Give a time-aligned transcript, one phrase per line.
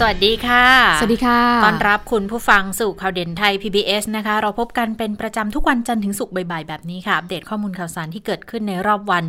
[0.00, 0.64] สวัสดีค่ะ
[1.00, 9.24] สวัสดีค่ะ ต้อนรับคุณผู้ฟังสู่ข่าวเด่นไทย PBS นะคะ เราพบกันเป็นประจำทุกวันจันทร์ถึงศุกร์บ่ายๆแบบนี้ค่ะ อัปเดตข้อมูลข่าวสารที่เกิดขึ้นในรอบวัน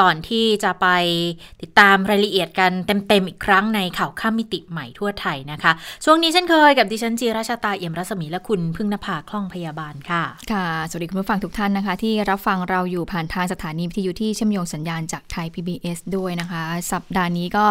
[0.00, 0.86] ก่อนที่จะไป
[1.62, 5.72] ติดตามรายละเอียดกันเต็มๆอีกครั้งในข่าวข้ามมิติใหม่ทั่วไทยนะคะ
[6.04, 17.66] ช่วงนี้เช่นเคยกับดิฉันจีราชาตาเอี่ยมรัศมีและคุณพึ่งนภาคล่องพยาบาลค่ะ ค่ะ สวัสดีคุณผู้ฟังทุกท่านนะคะ ที่รับฟังเราอยู่ผ่านทางสถานีวิทยุที่เชื่อมโยงสัญญาณจากไทย PBS ด้วยนะคะ สัปดาห์นี้ก็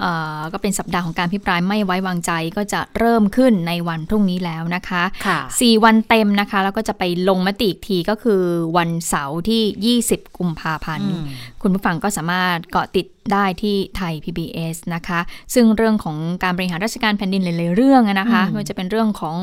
[0.00, 8.42] เอ่อก็เป็นสัปดาห์ของการพิปรายไม่ไว้วางใจก็จะเริ่มขึ้นในวันพรุ่งนี้แล้วนะคะค่ะสี่วันเต็มนะคะ แล้วก็จะไปลงมติอีกทีก็คือ
[8.76, 11.26] วันเสาร์ที่ 20 กุมภาพันธ์อืม
[11.62, 15.20] คุณผู้ฟังก็สามารถเกาะติด ได้ที่ไทย PBS นะคะ
[15.54, 19.36] ซึ่งเรื่องของการบริหารราชการแผ่นดินหลาย ๆ เรื่องอะนะคะอืมไม่ว่าจะเป็นเรื่องของ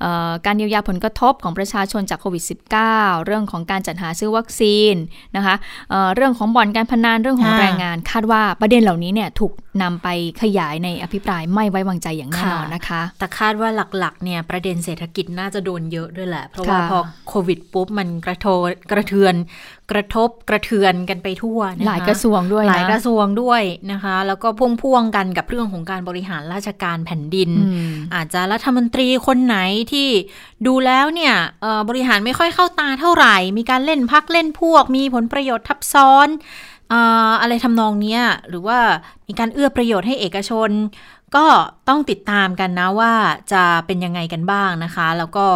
[0.00, 2.44] เออการเยียวยาผลกระทบของประชาชนจากโควิด
[2.84, 4.94] -19 เรื่องของการจัดหาซื้อวัคซีน
[5.36, 5.54] นะคะ
[5.90, 10.08] เอ่อเรื่องของบ่อนการพนันเรื่องของค่ะแรงงาน คาดว่าประเด็นเหล่านี้เนี่ยถูกนำไป
[10.42, 18.46] ขยายในอภิปรายไม่ไว้วางใจอย่างแน่นอนนะคะ แต่คาดว่าหลัก ๆ เนี่ยประเด็นเศรษฐกิจน่าจะโดนเยอะด้วยแหละ เพราะว่าค่ะพอโควิดปุ๊บมันกระโท
[18.90, 19.34] กระเทือน
[19.90, 24.48] กระทบกระเทือนกันไปทั่วนะคะหลายกระทรวงด้วยหลายกนะระทรวงด้วยนะคะ แล้วก็
[24.82, 29.56] พ่วงๆกันกับเรื่องของการบริหารราชการแผ่นดินอืมอาจจะรัฐมนตรีคนไหน
[29.92, 30.08] ที่
[30.66, 36.28] ดูแล้วเนี่ยเอ่อบริหารไม่ค่อยเข้าตาเท่าไหร่ มีการเล่นพักเล่นพวก มีผลประโยชน์ทับซ้อน
[36.90, 38.78] เอ่ออะไรทำนองเนี้ยหรือว่า
[39.28, 40.70] มีการเอื้อประโยชน์ให้เอกชน
[41.36, 41.46] ก็
[41.88, 43.12] ต้องติดตามกันนะว่า
[43.52, 45.46] จะเป็นยังไงกันบ้างนะคะ แล้วก็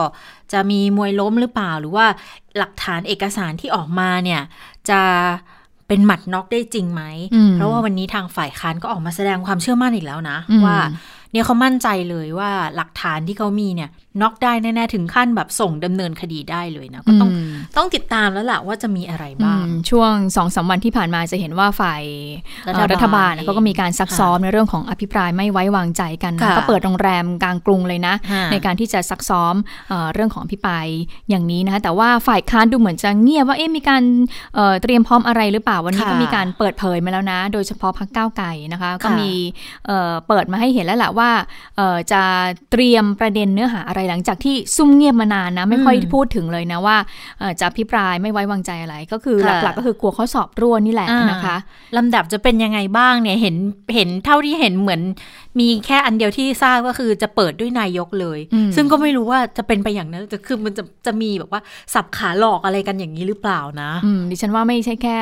[0.53, 2.07] จะมีมวยล้มหรือเปล่า หรือว่า
[2.59, 4.43] หลักฐานเอกสารที่ออกมาเนี่ย
[4.91, 5.01] จะ
[5.89, 7.03] เป็นหมัดน็อกได้จริงไหม
[7.35, 10.77] อืมเพราะว่าวันนี้ทางฝ่ายค้านก็ออกมาแสดงความเชื่อมั่นอีกแล้วนะอืมว่า
[11.33, 13.91] เนี่ยเขามั่นใจเลยว่าหลักฐานที่เขามีเนี่ย
[14.21, 22.03] น็อกได้แน่ๆถึงขั้นแบบส่งดำเนินคดีได้เลยนะ ก็ต้องอืมต้องติดตามแล้วล่ะว่าจะมีอะไรอืบ้างมช่วงสองสามวันที่ผ่านมาจะเห็นว่าฝ่าย
[22.67, 29.55] รัฐบาลเอ่อรัฐบาลเขาก็มีการซักซ้อมในเรื่องของอภิปรายไม่ไว้วางใจกันนะค่ะก็เปิดโรงแรมกลางกรุงเลยนะฮะในการที่จะซักซ้อม
[29.89, 30.87] เออเรื่องของอภิปราย
[31.31, 34.03] อย่างนี้นะคะแต่ว่าฝ่ายค้านดูเหมือนจะเงียบว่าเอ๊ะมีการ
[34.55, 39.31] เอ่อเตรียมพร้อมอะไรหรือเปล่าวันนี้ค่ะก็มีการเปิดเผยมาแล้วนะ โดยเฉพาะพักก้าวไก่นะคะ ก็ค่ะมี
[39.87, 41.31] เอ่อเปิดมาให้เห็นแล้วแหละว่า
[41.77, 42.23] เอ่อจะ
[42.71, 46.97] เตรียมประเด็นเนื้อหาอะไรหลังจากที่ซุ่มเงียบมานานนะ ไม่ค่อยอืมพูดถึงเลยนะว่า
[47.39, 51.57] เอ่อจะอภิปรายไม่ไว้วางใจอะไร ก็คือค่ะหลักๆก็คือกลัวข้อสอบร่วนนี่แหละอ่านนะคะ
[51.97, 53.57] ลำดับจะเป็นยังไงบ้างเนี่ยเห็น
[53.95, 55.01] เห็นเท่าที่เห็นเหมือน
[55.61, 61.61] มีแค่อันเดียวที่ทราบก็คือจะเปิดด้วยนายกเลยอืมซึ่งก็ไม่รู้ว่าจะเป็นไปอย่างนั้นจะคือมันจะจะมีแบบว่า
[61.95, 65.19] สับขาหลอกอะไรกันอย่างนี้หรือเปล่านะอืมดิฉันว่าไม่ใช่แค่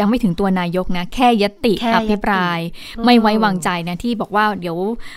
[0.00, 2.58] ยังไม่ถึงตัวนายกนะ แค่ยติแค่ยติอภิปราย
[3.04, 4.76] ไม่ไว้วางใจนะที่บอกว่าเดี๋ยว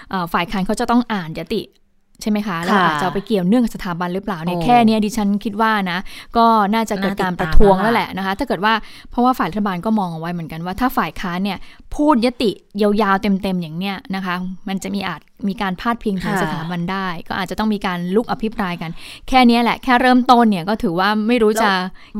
[0.10, 1.62] เอ่อฝ่ายค้านเขาจะต้องอ่านยติ
[2.22, 6.00] ใช่ไหมคะ แล้วค่ะอาจจะเอาไปเกี่ยวเนื่องกับสถาบันหรือเปล่าเนี่ยโอ้แค่เนี้ยดิฉันคิดว่านะ
[6.38, 8.74] ก็น่าจะเกิดการน่าติดตามประท้วงแล้วแล้วล่ะแหละนะคะ ถ้าเกิดว่า
[9.12, 11.58] เพราะว่าฝ่ายรัฐบาลก็มองเอาไว้เหมือนกันว่า ถ้าฝ่ายค้านเนี่ย
[11.96, 14.36] พูดยติยาวๆเต็มๆอย่างเนี้ยนะคะ
[14.68, 18.92] มันจะมีอาจมีการพาดพิงถึงค่ะสถาบันได้ ก็อาจจะต้องมีการลุกอภิปรายกัน
[19.30, 21.70] แค่เนี้ยแหละแค่เริ่มต้นเนี่ยก็ถือว่าไม่รู้จะ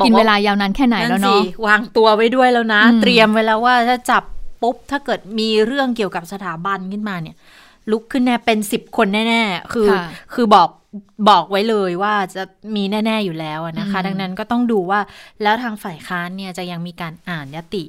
[0.06, 4.24] กินเวลายาวนานแค่ไหนแล้วเนาะสิวางตัวไว้ด้วยแล้วนะอืมเตรียมไว้แล้วว่าถ้าจับ
[4.62, 7.36] ปุ๊บถ้าเกิดมีเรื่องเกี่ยวกับสถาบันขึ้นมาเนี่ย
[7.92, 10.70] ลุกขึ้นแน่เป็นสิบคนแน่ ๆ คือค่ะคือบอก
[11.30, 12.44] บอกไว้เลยว่าจะ
[12.76, 15.00] มีแน่ ๆอยู่แล้วอะนะคะอืมดังนั้นก็ต้องดูว่า
[15.44, 17.84] แล้วทางฝ่ายค้านเนี่ยจะยังมีการอ่านยติ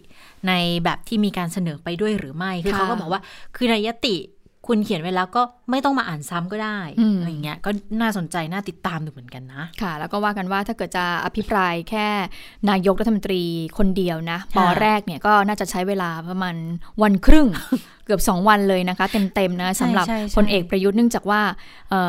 [0.48, 0.52] ใน
[0.84, 3.20] แบบที่มีการเสนอไปด้วยหรือไม่คือค่ะเขาก็บอกว่า
[3.56, 4.16] คือในยติ
[4.70, 7.70] คุณเขียนไว้แล้วก็ไม่ต้องมาอ่านซ้ำก็ได้อืมอะไรอย่างเงี้ยก็
[8.00, 12.06] น่าสนใจน่าติดตามดูเหมือนกันนะ ค่ะ แล้วก็ว่ากันว่าถ้าเกิดจะอภิปรายแค่
[12.70, 13.42] นายกรัฐมนตรี
[13.78, 16.56] คนเดียวนะปอค่ะแรกเนี่ยก็น่าจะใช้เวลาประมาณ
[17.02, 17.46] วันครึ่ง
[18.06, 21.40] เกือบ 2 วันเลยนะคะ เต็มๆนะสำหรับใช่ใช่พลเอกประยุทธ์เนื่องจากว่า
[21.90, 22.00] เอ่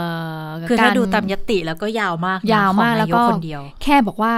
[0.44, 4.36] อคือถ้าการดูตามยติแล้วก็ยาวมากนะยาวมากของนแล้วก็คนเดียวแค่บอกว่า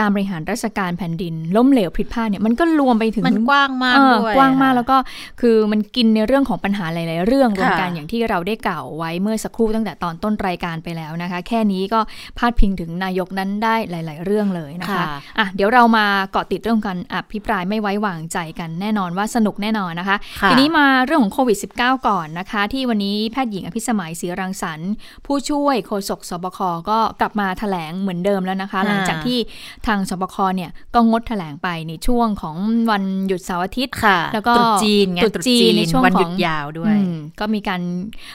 [0.00, 4.96] การบริหารราชการแผ่นดิน ล้มเหลวผิดพลาดเนี่ยมันก็รวมไปถึงมันกว้างมากเออด้วยกว้างมากค่ะแล้วก็
[5.40, 12.00] คือมันกินในเรื่องของปัญหาหลาย ๆ เรื่องรวมกันค่ะอย่างที่เราได้กล่าวไว้เมื่อสักครู่ตั้งแต่ตอนต้นรายการไปแล้วนะคะ แค่นี้ก็
[12.38, 15.06] พาดพิงถึงนายกนั้นได้หลาย ๆ เรื่องเลยนะคะค่ะ
[15.38, 24.92] อะเดี๋ยวเรามาเกาะติดเรื่องการอภิปรายไม่ไว้วางใจกันแน่นอนว่าสนุกแน่นอนนะคะค่ะทีนี้มาเรื่องของโควิด -19 ก่อนนะคะ ที่วันนี้แพทย์หญิงอภิสมัยศรีรังสรรค์
[25.26, 26.58] ผู้ช่วยโฆษกสบค
[26.90, 29.38] ก็กลับมาแถลงเหมือนเดิมแล้วนะคะ หลังจากที่
[29.86, 32.56] ทางสบคเนี่ยก็งดแถลงไปในช่วงของ
[32.90, 37.80] วันหยุดเสาร์อาทิตย์ค่ะแล้วก็ตรุษจีนไงตรุษจีนในช่วงวันหยุขดองยาวด้วยอืมก็มีการ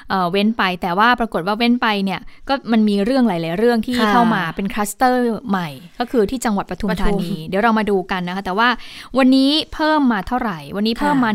[0.10, 2.20] เอ่อเว้นไป แต่ว่าปรากฏว่าเว้นไปเนี่ย
[2.50, 5.70] ก็มันมีเรื่องหลาย ๆ เรื่องที่ค่ะเข้ามาเป็นคลัสเตอร์ใหม่
[6.00, 8.70] ก็คือที่จังหวัดปทุมปทุมธานีเดี๋ยวเรามาดูกันนะคะ แต่ว่า
[9.18, 11.32] วันนี้เพิ่มมาเท่าไหร่ วันนี้เพิ่มค่ะมา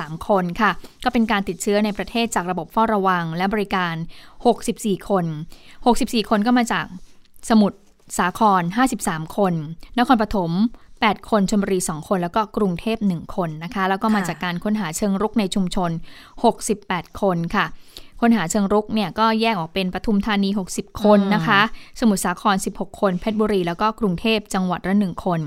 [0.00, 0.70] 53คนค่ะ
[1.04, 3.94] ก็เป็นการติดเชื้อในประเทศจากระบบเฝ้าระวังและบริการ
[4.50, 5.24] 64 คน
[5.78, 6.86] 64 คนก็มาจาก
[7.50, 7.78] สมุทร
[8.18, 8.62] สาคร
[8.98, 9.54] 53 คน
[9.98, 10.52] นครปฐม
[10.90, 15.90] 8 คนชลบุรี 2 คน แล้วก็กรุงเทพ 1 คนนะคะ แล้วก็มาจากการค้นหาเชิงรุกในชุมชน
[16.54, 17.66] 68 คนค่ะ
[18.20, 21.60] ค้นหาเชิงรุกเนี่ยก็แยกออกเป็นปทุมธานี 60 คนนะคะ
[22.00, 25.40] สมุทรสาคร 16 คน เพชรบุรี แล้วก็กรุงเทพจังหวัดละ1คน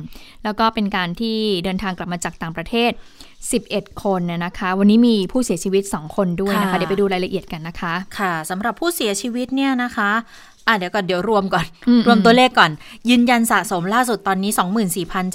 [0.44, 2.92] แล้วก็เป็นการที่เดินทางกลับมาจากต่างประเทศ
[3.48, 10.12] 11 คนน่ะนะคะ วันนี้มีผู้เสียชีวิต 2 คนด้วยนะคะค่ะเดี๋ยวไปดูรายละเอียดกันนะคะ ค่ะสำหรับผู้เสียชีวิตเนี่ยนะคะ
[10.68, 12.72] อะเดี๋ยวก่อนเดี๋ยวรวมก่อนอืมรวมตัวเลขก่อน
[13.10, 14.52] ยืนยันสะสมล่าสุดตอนนี้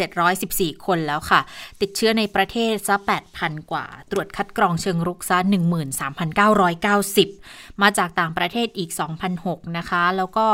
[0.00, 1.40] 24,714 คนแล้วค่ะ
[1.80, 2.96] ติดเชื้อในประเทศซะ
[3.34, 5.38] 8,000 กว่า ตรวจคัดกรองเชิงรุกซะ
[6.78, 8.90] 13,990 มาจากต่างประเทศอีก
[9.34, 10.46] 2,006นะคะ แล้วก็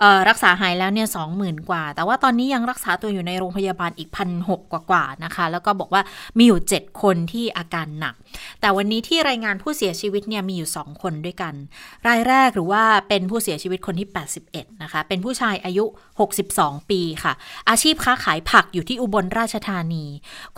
[0.00, 1.08] เอ่อรักษาหายแล้วเนี่ย
[1.38, 4.10] 20,000 กว่า แต่ว่าตอนนี้ยังรักษาตัวอยู่ในโรงพยาบาลอีก
[4.48, 6.02] 1,600กว่าๆนะคะ แล้วก็บอกว่า
[6.38, 8.14] มีอยู่ 7 คนที่อาการหนัก
[8.60, 11.54] แต่วันนี้ที่รายงานผู้เสียชีวิตเนี่ยมีอยู่ 2 คนด้วยกัน
[12.08, 15.84] รายแรกหรือว่าเป็นผู้เสียชีวิตคนที่81 นะคะ เป็นผู้ชายอายุ
[16.38, 17.32] 62 ปีค่ะ
[17.68, 20.04] อาชีพค้าขายผักอยู่ที่อุบลราชธานี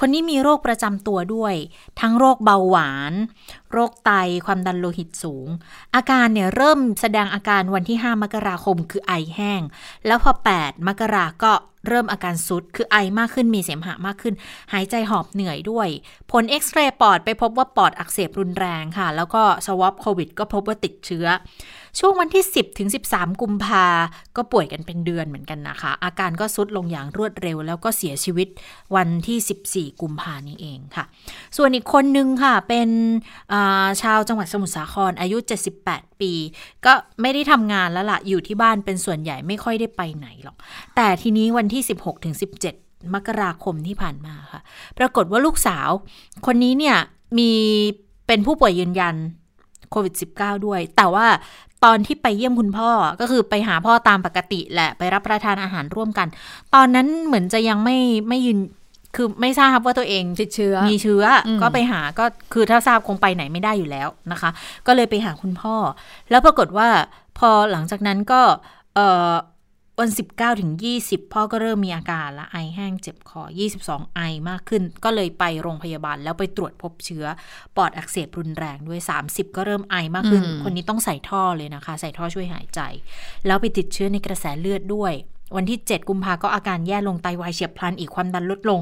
[0.00, 1.54] คนนี้มีโรคประจำตัวด้วย
[2.00, 3.12] ทั้งโรคเบาหวาน
[3.72, 4.10] โรคไต
[4.46, 5.48] ความดันโลหิตสูง
[5.94, 9.62] อาการเนี่ยเริ่มแสดงอาการวันที่ 5 มกราคมคือไอแห้ง
[10.06, 11.52] แล้วพอ 8 มกราก็
[11.88, 14.34] เริ่มอาการซุด คือไอมากขึ้นมีเสมหะมากขึ้น
[14.72, 15.88] หายใจหอบเหนื่อยด้วย
[16.30, 21.26] ผลเอ็กซเรย์ปอดไปพบว่าปอดอักเสบรุนแรงค่ะ แล้วก็สวอปโควิดก็พบว่าติดเชื้อ
[21.98, 23.86] ช่วงวันที่ 10ถึง13 กุมภา
[24.36, 28.48] ก็ป่วยกันเป็นเดือนเหมือนกันนะคะ อาการก็ซุดลงอย่างรวดเร็ว แล้วก็เสียชีวิต
[28.96, 31.04] วันที่ 14 กุมภานี้เองค่ะ
[31.56, 32.88] ส่วนอีกคนนึงค่ะเป็น
[34.02, 35.36] ชาวจังหวัดสมุทรสาครอายุ
[35.78, 36.32] 78 ปี
[36.86, 40.56] ก็ไม่ได้ทำงานแล้วล่ะ อยู่ที่บ้านเป็นส่วนใหญ่ไม่ค่อยได้ไปไหนหรอก
[40.96, 42.34] แต่ทีนี้วันที่ 16ถึง
[42.74, 44.60] 17 มกราคมที่ผ่านมาค่ะ
[44.98, 45.88] ปรากฏว่าลูกสาว
[46.46, 46.96] คนนี้เนี่ย
[47.38, 47.50] มี
[48.26, 49.14] เป็นผู้ป่วยยืนยัน
[49.90, 51.26] โควิด -19 ด้วย แต่ว่า
[51.84, 52.90] ตอนที่ไปเยี่ยมคุณพ่อ
[53.20, 56.28] ก็คือไปหาพ่อตามปกติแหละไปรับประทานอาหารร่วมกัน
[56.74, 57.96] ตอนนั้นเหมือนจะยังไม่
[58.28, 58.58] ไม่ยืน
[59.16, 64.50] คือไม่ทราบว่าตัวเองติดเชื้อ มีเชื้ออมก็ไปหาก็คือถ้าทราบคงไปไหนไม่ได้อยู่แล้วนะคะ
[64.86, 65.76] ก็เลยไปหาคุณพ่อ
[66.30, 66.88] แล้วปรากฏว่า
[67.38, 68.40] พอหลังจากนั้นก็
[68.94, 69.34] เอ่อ
[70.02, 70.72] วัน19ถึง
[71.02, 73.42] 20พ่อก็เริ่มมีอาการละไอแห้งเจ็บคอ
[73.80, 77.24] 22ไอมากขึ้น ก็เลยไปโรงพยาบาลแล้วไปตรวจพบเชื้อ
[77.76, 82.80] ปอดอักเสบรุนแรงด้วย30ก็เริ่มไอมากขึ้นอืมคนนี้ต้องใส่ท่อเลยนะคะ ใส่ท่อช่วยหายใจ
[83.46, 85.12] แล้วไปติดเชื้อในกระแสเลือดด้วย
[85.56, 88.80] วันที่ 7 กุมภาก็อาการแย่ลงไตวายเฉียบพลันอีกความดันลดลง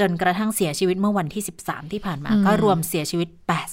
[0.00, 3.28] จนกระทั่งเสียชีวิตเมื่อวันที่ 13 ที่ผ่านมาอืมก็รวมเสียชีวิต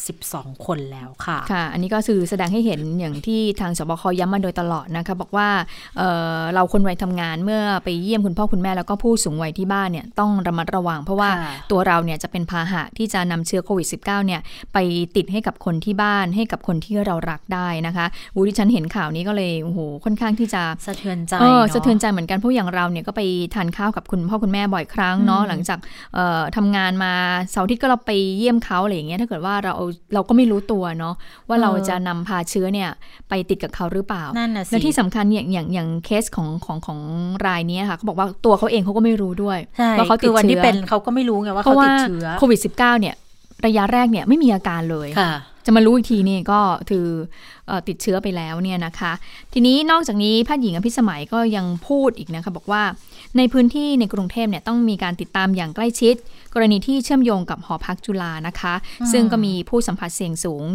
[0.10, 5.50] 82 คนแล้วค่ะ ค่ะ อันนี้ก็คือแสดงให้เห็นอย่างที่ทางสบคย้ำมาโดยตลอดนะคะบอกว่า
[5.98, 14.42] เอ่อเราคนวัยทำงานเมื่อไปเยี่ยมคุณพ่อคุณแม่แล้วก็ผู้สูงวัยที่บ้านเนี่ยต้องระมัดระวัง เพราะว่าค่ะตัวเราเนี่ยจะเป็นพาหะที่จะนำเชื้อโควิด -19 เนี่ย
[14.74, 14.78] ไป
[15.16, 18.06] ติดให้กับคนที่บ้านให้กับคนที่เรารักได้นะคะ
[18.36, 23.22] วูที่ฉันเห็นข่าวนี้ก็เลยโอ้โหค่อนข้างที่จะสะเทือนใจเออเนาะสะเทือนใจเหมือนกันเพราะอย่างเราเนี่ยก็ไป
[23.56, 25.80] ทานข้าวกับคุณพ่อคุณแม่บ่อยครั้งเนาะอืมหลังจาก
[26.12, 26.12] เอ่อ
[26.56, 27.13] ทำงานมา
[27.51, 29.74] เสาร์อาทิตย์ก็เราไปเยี่ยมเขาอะไรอย่างเงี้ยถ้าเกิดว่าเรา
[30.13, 31.13] เราก็ไม่รู้ตัวเนาะ
[31.48, 32.89] ว่าเราจะนำพาเชื้อเนี่ย
[33.30, 37.00] ไปติดกับเขาหรือเปล่านั่นน่ะสิและที่สำคัญเนี่ยอย่างอย่างเคสของของของ
[37.48, 43.16] รายเนี้ยค่ะเขาบอกว่าตัวเขาเองเขาก็ไม่รู้ด้วยใช่ว่าเขาติคืดอวันที่เชื้อเป็นเขาก็ไม่รู้ไงว่าเพราะเขาว่าติดเชื้อโควิด -19 เนี่ย
[43.66, 45.31] ระยะแรกเนี่ยไม่มีอาการเลยค่ะ
[45.66, 47.08] จะมารู้อีกทีนี่ก็คือ
[47.68, 49.12] เอ่อติดเชื้อไปแล้วเนี่ยนะคะ
[49.54, 52.84] ทีนี้นอกจากนี้แพทย์หญิงอภิสมัยก็ยังพูดอีกนะคะ บอกว่า
[53.38, 56.16] ในพื้นที่ในกรุงเทพเนี่ยต้องมีการติดตามอย่างใกล้ชิด
[56.54, 60.66] กรณีที่เชื่อมโยงกับหอพักจุฬานะคะอืมซึ่งก็มีผู้สัมผัสเสี่ยงสูง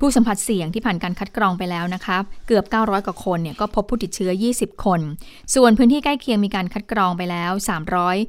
[0.00, 5.00] ผู้สัมผัสเสี่ยงที่ผ่านการคัดกรองไปแล้วนะคะเกือบ 900 กว่าคนเนี่ยก็พบผู้ติดเชื้อ 20 คน
[5.54, 7.52] ส่วนพื้นที่ใกล้เคียงมีการคัดกรองไปแล้ว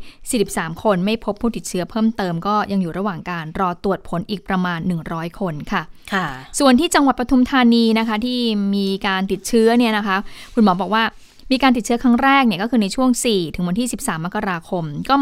[0.03, 5.81] 343 คนไม่พบผู้ติดเชื้อเพิ่มเติมก็ยังอยู่ระหว่างการรอตรวจผลอีกประมาณ 100 คนค่ะ
[6.13, 6.25] ค่ะ
[6.59, 8.39] ส่วนที่จังหวัดปทุมธานีนะคะที่
[8.75, 10.17] มีการติดเชื้อเนี่ยนะคะ
[10.53, 11.03] คุณหมอบอกว่า
[11.51, 15.15] มีการติดเชื้อครั้งแรกเนี่ยก็คือในช่วง 4 ถึงวันที่ 13 มกราคม ก็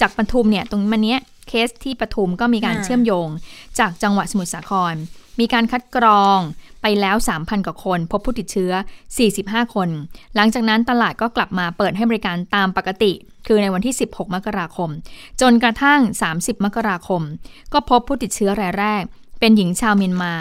[0.00, 3.28] จากปทุมเนี่ยตรงมันเนี้ยเคสที่ปทุมก็มีการอ่าเชื่อมโยง
[3.78, 4.94] จากจังหวัดสมุทรสาคร
[5.40, 6.38] มีการคัดกรอง
[6.82, 8.72] ไปแล้ว 3,000 กว่าคน พบผู้ติดเชื้อ
[9.22, 9.88] 45 คน
[10.34, 13.12] หลังจากนั้นตลาดก็กลับมาเปิดให้บริการตามปกติ
[13.46, 14.90] คือในวันที่ 16 มกราคม
[15.40, 16.00] จนกระทั่ง
[16.32, 17.22] 30 มกราคม
[17.72, 19.02] ก็พบผู้ติดเชื้อรายแรก
[19.40, 20.34] เป็นหญิงชาวเมียนมา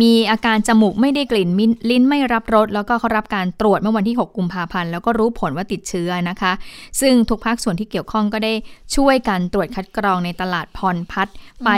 [0.00, 6.52] มีอาการจมูกไม่ได้กลิ่นมินลิ้นไม่รับรสแล้วก็เขารับการตรวจเมื่อวันที่ 6 กุมภาพันธ์แล้วก็รู้ผลว่าติดเชื้อนะคะ
[7.00, 8.52] ซึ่งทุกภาคส่วนที่เกี่ยวข้องก็ได้
[8.96, 11.70] ช่วยกันตรวจคัดกรองในตลาดพรพัฒน์ไป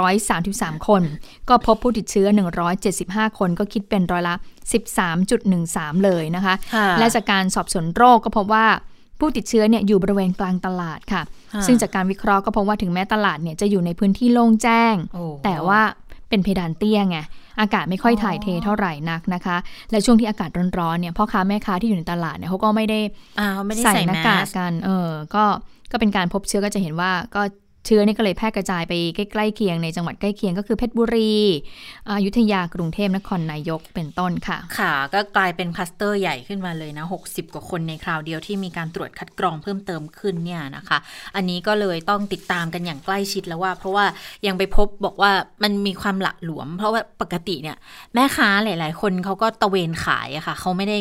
[0.00, 1.02] 1,333 คน
[1.48, 2.26] ก็พบผู้ติดเชื้อ
[2.82, 4.34] 175 คนก็คิดเป็นร้อยละ
[5.20, 8.66] 13.13 เลยนะคะค่ะและจากการสอบสวนโรคก็พบว่า
[9.20, 15.80] ผู้ติดเชื้อเนี่ยอยู่บริเวณกลางตลาดค่ะค่ะ ซึ่งจากการวิเคราะห์ก็พบว่าถึงแม้ตลาดเนี่ยจะอยู่ในพื้นที่โล่งแจ้งโอ้แต่ว่า
[16.32, 17.18] เป็นเพดานเตี้ยไง
[17.60, 19.56] อากาศไม่ค่อยถ่ายเทเท่าไหร่นักนะคะ
[19.90, 23.00] และช่วงที่อากาศร้อนๆเนี่ยพ่อค้าแม่ค้าที่อยู่ในตลาดเนี่ยเขาก็ไม่ได้
[23.40, 25.44] อ่าเขาไม่ได้ใส่ใส่หน้าแมกากสกัน เออ ก็
[25.92, 27.42] ก็เป็นการพบเชื้อก็จะเห็นว่าก็
[27.86, 31.34] เชื้อนี่ก็เลยแพร่กระจายไปใกล้ๆเคียงในจังหวัดใกล้เคียงก็คือเพชรบุรี
[32.08, 40.98] อยุธยากรุงเทพนครนายกเป็นต้นค่ะ ค่ะ ก็กลายเป็นคลัสเตอร์ใหญ่ขึ้นมาเลยนะ 60 กว่าคนในคราวเดียวที่มีการตรวจคัดกรองเพิ่มเติมขึ้นเนี่ยนะคะ
[41.36, 44.04] อันนี้ก็เลยต้องติดตามกันอย่างใกล้ชิดแล้วว่า เพราะว่า
[44.46, 47.76] ยังไปพบบอกว่ามันมีความหละหลวม เพราะว่าปกติเนี่ย
[48.14, 50.98] แม่ค้าหลาย ๆ คนเขาก็ตะเวนขายอะค่ะเขาไม่ได้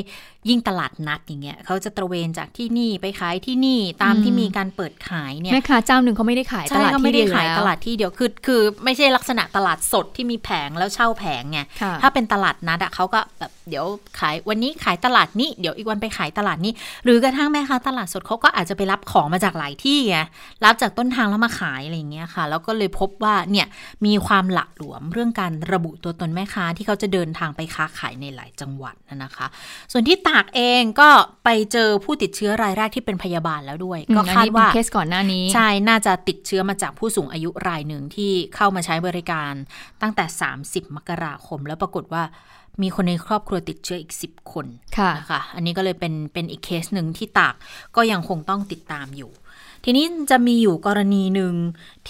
[0.50, 13.86] ยิ่งตลาดนัดอย่างเงี้ยเขาจะตระเวนจากที่นี่ไปขายที่นี่ตามที่อืมมีการเปิดขายเนี่ยแม่ค้าเจ้าหนึ่งเขาไม่ได้ขายตใช่ลาดเขาที่ไม่ได้เดียวขายแล้วตลาดที่เดียวคือคือไม่ใช่ลักษณะตลาดสดที่มีแผงแล้วเช่าแผงไงค่ะถ้าเป็นตลาดนัดอะเขาก็แบบเดี๋ยว
[14.20, 20.18] ขายวันนี้ขายตลาดนี้เดี๋ยวอีกวันไปขายตลาดนี้ หรือกระทั่งแม่ค้าตลาดสดเขาก็อาจจะไปรับของมาจากหลายที่ไง
[20.65, 23.68] รับจากต้นทางแล้วมาขายอะไรอย่างเงี้ยค่ะ แล้วก็เลยพบว่าเนี่ย
[24.06, 29.48] มีความหละหลวมเรื่องการระบุตัวตนแม่ค้าที่เขาจะเดินทางไปค้าขายในหลายจังหวัดนะนะคะ
[29.91, 31.10] ส่วนที่ตากเองก็
[31.44, 39.53] ไปเจอผู้ติดเชื้อรายแรกที่เป็นพยาบาลแล้วด้วยอืมก็อันคาดนี้เป็นว่าเคสก่อนหน้านี้ใช่น่าจะติดเชื้อมาจากผู้สูงอายุรายหนึ่งที่เข้ามาใช้บริการ
[40.01, 40.25] ตั้งแต่
[40.62, 42.24] 30 มกราคมแล้วปรากฏว่า
[42.82, 44.66] มีคนในครอบครัวติดเชื้ออีก 10 คน
[44.98, 47.56] ค่ะนะคะอันนี้ก็เลยเป็นเป็นอีกเคสหนึ่งที่ตาก
[47.96, 49.32] ก็ยังคงต้องติดตามอยู่
[49.86, 51.54] ทีนี้จะมีอยู่กรณีหนึ่ง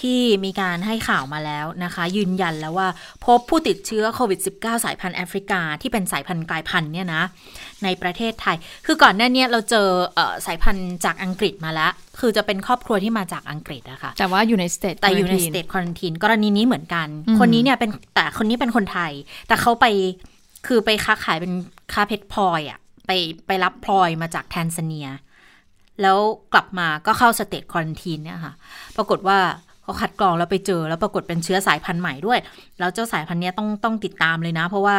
[0.00, 2.88] ที่มีการให้ข่าวมาแล้วนะคะ ยืนยันแล้วว่า
[3.24, 7.22] พบผู้ติดเชื้อโควิด -19 สายพันธุ์แอฟริกา ที่เป็นสายพันธุ์กลายพันธุ์เนี่ยนะ
[7.84, 19.12] ในประเทศไทย คือก่อนหน้าเนี้ยเราเจอเออสายพันธุ์จากอังกฤษมาแล้ว คือจะเป็นครอบครัวที่มาจากอังกฤษอะค่ะแต่ว่าอยู่ในสเตจแต่อยู่ในสเต t ควอนตินกรณีนี้เหมือนกันอืมคนนี้เนี่ยเป็นแต่คนนี้เป็นคนไทย
[19.48, 19.86] แต่เขาไป
[20.66, 21.52] คือไปค้าขายเป็น
[21.92, 23.10] ค้าเพชรพลอยอะไป
[23.46, 25.08] ไปรับพลอยมาจากแทนซาเนีย
[26.02, 26.18] แล้ว
[26.52, 28.54] กลับมาก็เข้าสเต t ควอนตินเนี่ยค่ะ
[28.96, 29.38] ปรากฏว่า
[29.82, 32.38] เขาคัดกรองแล้วไปเจอแล้วปรากฏเป็นเชื้อสายพันธุ์ใหม่ด้วย
[32.78, 34.98] แล้วเจ้าสายพันธุ์นี้ต้องต้องติดตามเลยนะ เพราะว่า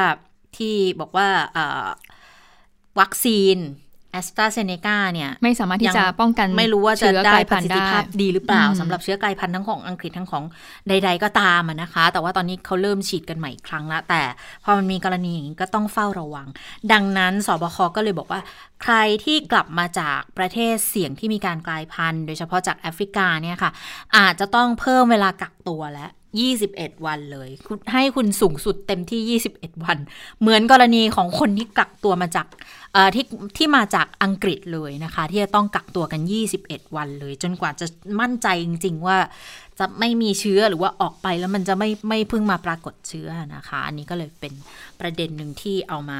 [0.57, 1.27] ที่บอกว่า
[2.99, 3.57] วัคซีน
[4.13, 10.43] แอสตราเซเนกาเนี่ยไม่สามารถที่จะป้องกันไม่รู้ว่าจะเชื้อกลายพันธุ์ได้ ได้ปพัระนสิทธิภาพดีหรือเปล่าอืมสำหรับเชื้อกลายพันธุ์ทั้งของอังกฤษทั้งของ
[10.89, 14.21] ใด ๆ ก็ตามอะนะคะ แต่ว่าตอนนี้เขาเริ่มฉีดกันใหม่อีกครั้งละแต่
[14.63, 16.47] พอมันมีกรณีอย่างนี้ก็ต้องเฝ้าระวัง
[16.91, 18.41] ดังนั้นสบคก็เลยบอกว่า
[18.83, 23.71] ใครที่กลับมาจากประเทศเสี่ยงที่มีการกลายพันธุ์ โดยเฉพาะจากแอฟริกาเนี่ยค่ะ
[24.17, 27.49] อาจจะต้องเพิ่มเวลากักตัวแล้ว 21 วันเลย
[27.93, 29.97] ให้คุณสูงสุดเต็มที่ 21 วัน
[30.41, 32.47] เหมือนกรณีของคนที่กักตัวมาจาก
[33.15, 33.25] ที่
[33.57, 36.21] ที่มาจากอังกฤษเลยนะคะ ที่จะต้องกักตัวกัน
[36.59, 37.85] 21 วันเลย จนกว่าจะ
[38.21, 39.17] มั่นใจจริง ๆ ว่า
[39.79, 44.53] จะไม่มีเชื้อหรือว่าออกไปแล้วมันจะไม่ไม่เพิ่งมาปรากฏเชื้อนะคะ อันนี้ก็เลยเป็น
[44.99, 46.19] ประเด็นหนึ่งที่เอามา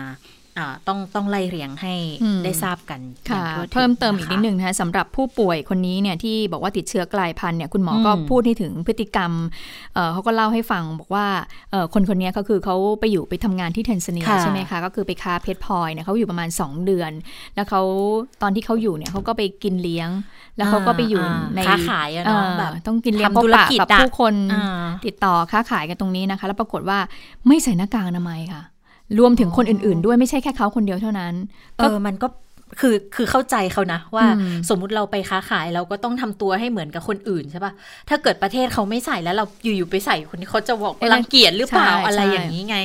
[0.88, 9.32] ต้องต้องไล่เรียงให้อืมได้ทราบกันอค่ะย่างทั่วถึงเพิ่มเติมอีกะคะนิดนึงนะคะสำหรับผู้ป่วยคนนี้เนี่ยที่บอกว่าติดเชื้อกลายพันธุ์เนี่ยคุณหมออมก็พูดให้ถึงพฤติกรรม
[9.94, 11.26] เอ่อเขาก็เล่าให้ฟังบอกว่า
[11.72, 17.12] เอ่อคนคนนี้ก็คือเขาไปอยู่ไปทำงานที่เทนซาเนียค่ะใช่ไหมคะก็คือไปค้าเพชรพลอยเนี่ยเขาอยู่ประมาณ 2 เดือน
[17.56, 17.82] แล้วเขา
[18.42, 20.10] ตอนที่เขาอยู่เนี่ยเขาก็ไปกินเลี้ยง
[20.58, 26.98] แล้วเขาก็ไปอยู่อ่าในค้าขายอะเนาะเอ่อแบบต้องกินเลี้ยงทำพบธุรปะกิจกับอะผู้คนอ่าติดต่อค้าขายกันตรงนี้นะคะ แล้วปรากฏว่า
[27.48, 28.64] ไม่ใส่หน้ากากอนามัยค่ะ
[29.20, 31.34] รวมถึงคนอื่นๆ ด้วยไม่ใช่แค่เขาคนเดียวเท่านั้น
[31.78, 32.28] เออมันก็
[32.80, 37.74] คือคือเข้าใจเขานะ ว่าอืมสมมุติเราไปค้าขายเราก็ต้องทำตัวให้เหมือนกับคนอื่นใช่ปะ
[38.10, 42.78] ถ้าเกิดประเทศเขาไม่ใส่แล้วเราอยู่ๆไปใส่คนที่เขาจะบอกว่ารังเกียจหรือเปล่าใช่อะไรใช่อย่างนี้ไง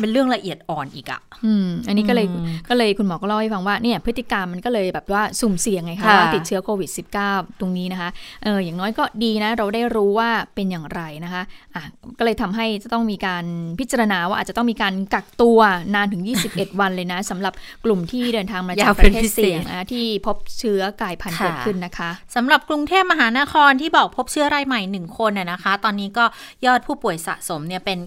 [0.00, 6.90] มันเรื่องละเอียดอ่อนอีกอะอืมอันนี้ก็เลยอืมก็เลยคุณหมอก็เล่าให้ฟังว่าเนี่ยพฤติกรรมมันก็เลยแบบว่าสุ่มเสี่ยงไงคะค่ะว่าติดเชื้อโควิด
[7.24, 8.10] -19 ตรงนี้นะคะ
[8.44, 11.42] เอออย่างน้อยก็ดีนะ เราได้รู้ว่าเป็นอย่างไรนะคะ
[11.74, 11.82] อะ
[12.18, 13.44] ก็เลยทำให้จะต้องมีการ
[13.78, 15.58] พิจารณาว่าอาจจะต้องมีการกักตัว
[15.94, 17.52] นานถึง 21 วันเลยนะสำหรับ
[17.84, 26.24] กลุ่มที่เดินทางมาจากประเทศเสี่ยงนะที่พบเชื้อกลายพันธุ์เกิดขึ้นนะคะสำหรับกรุงเทพมหานครที่บอกพบเชื้อรายใหม่หนึ่งคนน่ะนะคะ ตอนนี้ก็
[26.66, 27.98] ยอดผู้ป่วยสะสมเนี่ยเป็น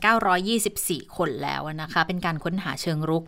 [0.53, 3.25] 924 คนแล้วนะคะ เป็นการค้นหาเชิงรุก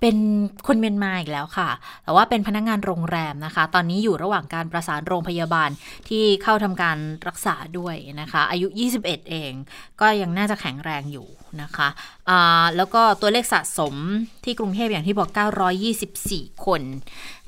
[0.00, 0.20] เป็น
[0.66, 1.70] คนเมียนมาอีกแล้วค่ะ
[2.04, 5.70] แต่ว่าเป็นพนักงานโรงแรมนะคะ ตอนนี้อยู่ระหว่างการประสานโรงพยาบาล
[6.08, 8.68] ที่เข้าทำการรักษาด้วยนะคะ อายุ
[8.98, 9.52] 21 เอง
[10.00, 11.26] ก็ยังน่าจะแข็งแรงอยู่
[11.62, 11.88] นะคะ
[12.28, 13.94] อ่าแล้วก็ตัวเลขสะสม
[14.44, 15.30] ที่กรุงเทพอย่างที่บอก
[15.96, 16.82] 924 คน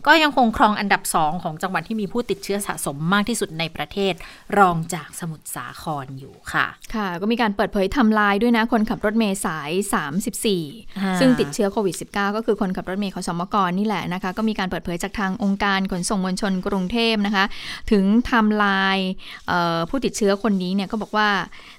[0.06, 4.14] ก็ยังคงครองอันดับ 2 ของจังหวัดที่มีผู้ติดเชื้อสะสมมากที่สุดในประเทศ
[4.58, 10.04] รองจากสมุทรสาครอยู่ค่ะ ค่ะ ก็มีการเปิดเผยไทำลายด้วยนะ คนขับรถเมย์สายอ่า
[10.54, 17.44] 34 ซึ่งติดเชื้อโควิด -19 ก็คือคนขับรถเมย์ขอสมกรนี่แหละนะคะ ก็มีการเปิดเผยจากทางองค์การขนส่งมวลชนกรุงเทพนะคะ
[17.92, 18.98] ถึงไทำลาย
[19.48, 21.28] เอ่อผู้ติดเชื้อคนนี้เนี่ยก็บอกว่า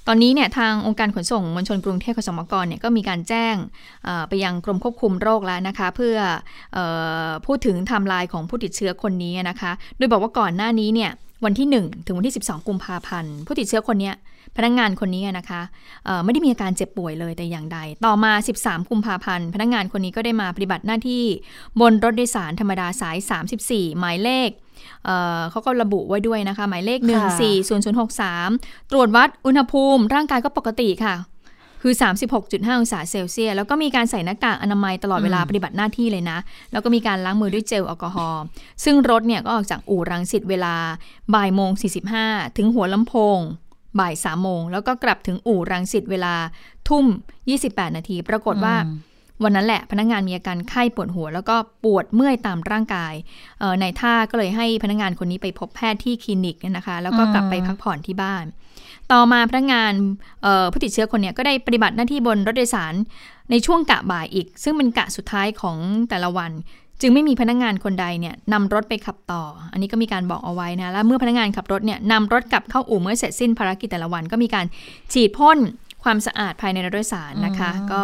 [0.08, 3.55] ตอนนี้เนี่ยทางองค์การขนส่งมวลชนกรุงเทพกสมกรเนี่ยก็มีการแจ้ง
[4.29, 6.17] ไปยังกรมควบคุมโรคแล้วนะคะ เพื่อ
[6.77, 6.79] อ
[7.46, 11.12] พูดถึงไทม์ไลน์ของผู้ติดเชื้อคนนี้นะคะ โดยบอกว่าก่อนหน้านี้เนี่ย
[11.45, 14.12] วันที่ 1 ถึงวันที่ 12 กุมภาพันธ์ ผู้ติดเชื้อคนนี้
[14.57, 15.62] พนักงงานคนนี้นะคะ
[16.24, 18.31] ไม่ได้มีอาการเจ็บป่วยเลยแต่อย่างใด ต่อมา
[18.62, 21.24] 13 กุมภาพันธ์ พนักงงานคนนี้ก็ได้มาปฏิบัติหน้าที่
[21.81, 23.17] บนรถโดยสารธรรมดาสาย
[23.57, 24.50] 34 หมายเลข
[25.05, 27.00] เเขาก็ระบุไว้ด้วยนะคะ หมายเลข
[27.95, 31.15] 140063 ตรวจวัดอุณหภูมิ ร่างกายก็ปกติค่ะ
[31.88, 31.98] คือ
[32.36, 36.38] 36.5 องศาเซลเซียสแล้วก็มีการใส่หน้ากากอนามัยตลอดเวลาปฏิบัติหน้าที่เลยนะ
[36.72, 38.44] แล้วก็มีการล้างมือด้วยเจลแอลกอฮอล์
[38.84, 40.75] ซึ่งรถเนี่ยก็ออกจากอู่รังสิตเวลา
[41.34, 41.72] บ่ายโมง
[42.15, 43.39] 45 ถึงหัวลำโพง
[44.00, 46.34] บ่ายสามโมง แล้วก็กลับถึงอู่รังสิตเวลา
[46.89, 47.06] ทุ่ม
[47.51, 48.75] 28 นาที ปรากฏว่า
[49.44, 53.13] วันนั้นแหละพนักงงานมีอาการไข้ปวดหัว แล้วก็ปวดเมื่อยตามร่างกาย
[53.82, 58.46] ในท่าก็เลยให้พนักงงานคนนี้ไปพบแพทย์ที่คลินิกนะคะ แล้วก็กลับไปพักผ่อนที่บ้าน
[59.12, 59.94] ต่อมาพนักงงาน
[60.72, 62.94] ผู้ติดเชื้อคนนี้ก็ได้ปฏิบัติหน้าที่บนรถโดยสาร
[63.51, 65.77] ในช่วงกะบ่ายอีก ซึ่งเป็นกะสุดท้ายของ
[66.10, 66.51] แต่ละวัน
[67.01, 74.65] จึงไม่มีพนักงงานคนใดเนี่ยนำรถไปขับต่อ อันนี้ก็มีการบอกเอาไว้นะ แล้วเมื่อพนักงานขับรถเนี่ยนำรถกลับเข้าอู่เมื่อเสร็จสิ้นภารกิจแต่ละวัน ก็มีการ
[75.13, 75.60] ฉีดพ่น
[76.04, 78.04] ความสะอาดภายในรถโดยสารนะคะ ก็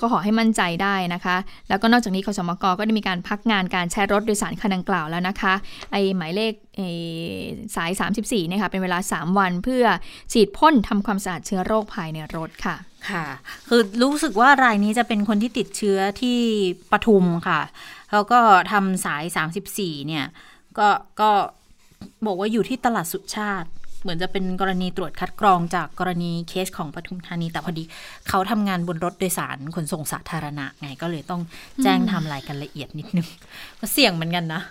[0.00, 1.36] ก็ขอให้มั่นใจได้นะคะ
[1.68, 5.54] แล้วก็นอกจากนี้คสมกก็ได้มีการพักงานการใช้รถโดยสารคันดังกล่าวแล้วนะคะ
[5.92, 6.52] ไอหมายเลข
[7.76, 7.90] สาย
[8.20, 9.84] 34เนี่ยค่ะเป็นเวลา 3 วันเพื่อ
[10.32, 12.76] ฉีดพ่นทำความสะอาดเชื้อโรคภายในรถค่ะ
[13.10, 13.26] ค่ะ
[13.68, 16.38] คือรู้สึกว่ารายนี้จะเป็นคนที่ติดเชื้อที่
[16.92, 17.60] ปทุมค่ะ
[18.12, 18.38] แล้วก็
[18.72, 19.24] ทำสาย
[19.64, 20.24] 34เนี่ย
[20.78, 20.88] ก็
[21.20, 21.30] ก็
[22.26, 23.68] บอกว่าอยู่ที่ตลาดสุชาติ
[24.06, 27.82] เหมือนจะเป็นกรณีตรวจคัดกรองจากกรณีเคสของปทุมธานี แต่พอดี
[28.28, 31.40] เขาทำงานบนรถโดยสารขนส่งสาธารณะไงก็เลยต้อง
[31.82, 33.28] แจ้งทำลายกันละเอียดนิดนึง
[33.80, 34.62] ก็เสี่ยงเหมือนกันนะ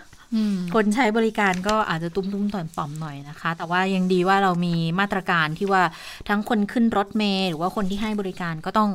[0.73, 5.83] คนใช้บริการก็อาจจะตุ้มตุ้มต่อมต่อมหน่อยนะคะ แต่ว่ายังดีว่าเรามีมาตรการที่ว่า
[6.29, 8.89] ทั้งคนขึ้นรถเมล์หรือว่าคนที่ให้บริการก็ต้อง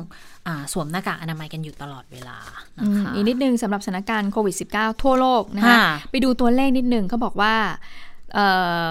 [0.47, 2.37] อสวมหน้ากากอนามัยกันอยู่ตลอดเวลา
[2.79, 5.77] นะคะอีกนิดนึงสำหรับสถานการณ์โควิด -19 ทั่วโลกนะคะ
[6.11, 7.53] ไปดูตัวเลขนิดนึงเขาบอกว่า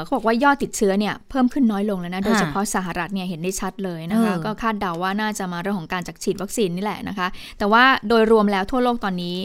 [0.02, 9.36] เขาบอกว่ายอดติดเชื้อเนี่ยเพิ่มขึ้นน้อยลงแล้วนะ โดยเฉพาะสหรัฐเนี่ยเห็นได้ชัดเลยนะคะ ก็คาดเดาว่าน่าจะมาเรื่องของการจากฉีดวัคซีนนี่แหละนะคะ แต่ว่าโดยรวมแล้วทั่วโลกตอนนี้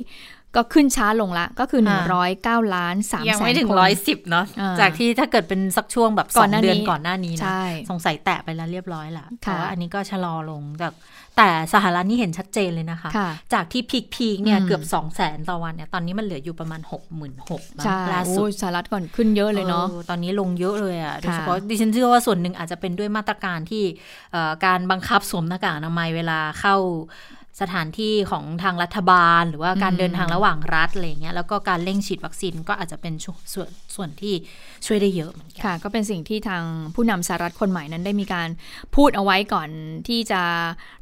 [0.55, 1.81] ก็ขึ้นช้าลงละก็คือ
[2.27, 4.45] 109 ล้าน3แสนคนยังไม่ถึงร้อยสิบเนาะ
[4.79, 7.51] จากที่ถ้าเกิดเป็นสักช่วงแบบสองเดือนก่อนหน้านี้นะ
[7.89, 10.93] สงสัยแตะไปแล้วเรียบร้อยละแต่ว่าอันนี้ก็ชะลอลงจาก
[11.37, 13.09] แต่สหรัฐนี่เห็นชัดเจนเลยนะคะ
[13.53, 17.29] จากที่พีคพีคเนี่ยเกือบ2 0 0แสนต่อวันเนี่ยตอนนี้มันเหลืออยู่ประมาณ 6 6 0 0
[18.05, 23.83] 0ล่าสุดสหรัฐก่อนขึ้นเยอะเลยเนาะตอนนี้ลงเยอะเลยอะโดยเฉพาะดิฉันเชื่อว่าส่วนหนึ่งอาจจะเป็นด้วยมาตรการที่
[24.65, 26.75] การบังคับสวมหน้ากากอนามัยเวลาเข้า
[27.61, 33.13] สถานที่ของทางรัฐบาล หรือว่าการเดินทางระหว่างรัฐอะไรเงี้ยแล้วก็การเร่งฉีดวัคซีนก็อาจจะเป็น
[33.53, 34.33] ส่วนส่วนที่
[34.85, 36.63] ช่วยได้เยอะเหมือนกันค่ะ ก็เป็นสิ่งที่ทาง
[36.95, 38.49] ผู้นำสหรัฐคนใหม่นั้นได้มีการ
[38.95, 39.69] พูดเอาไว้ก่อน
[40.07, 40.41] ที่จะ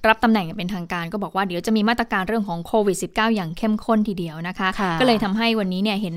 [0.07, 6.15] รับตำแหน่งเป็นทางการ ก็บอกว่าเดี๋ยวจะมีมาตรการเรื่องของโควิด -19 อย่างเข้มข้นทีเดียวนะคะคะก็เลยทำให้วันนี้เนี่ยเห็น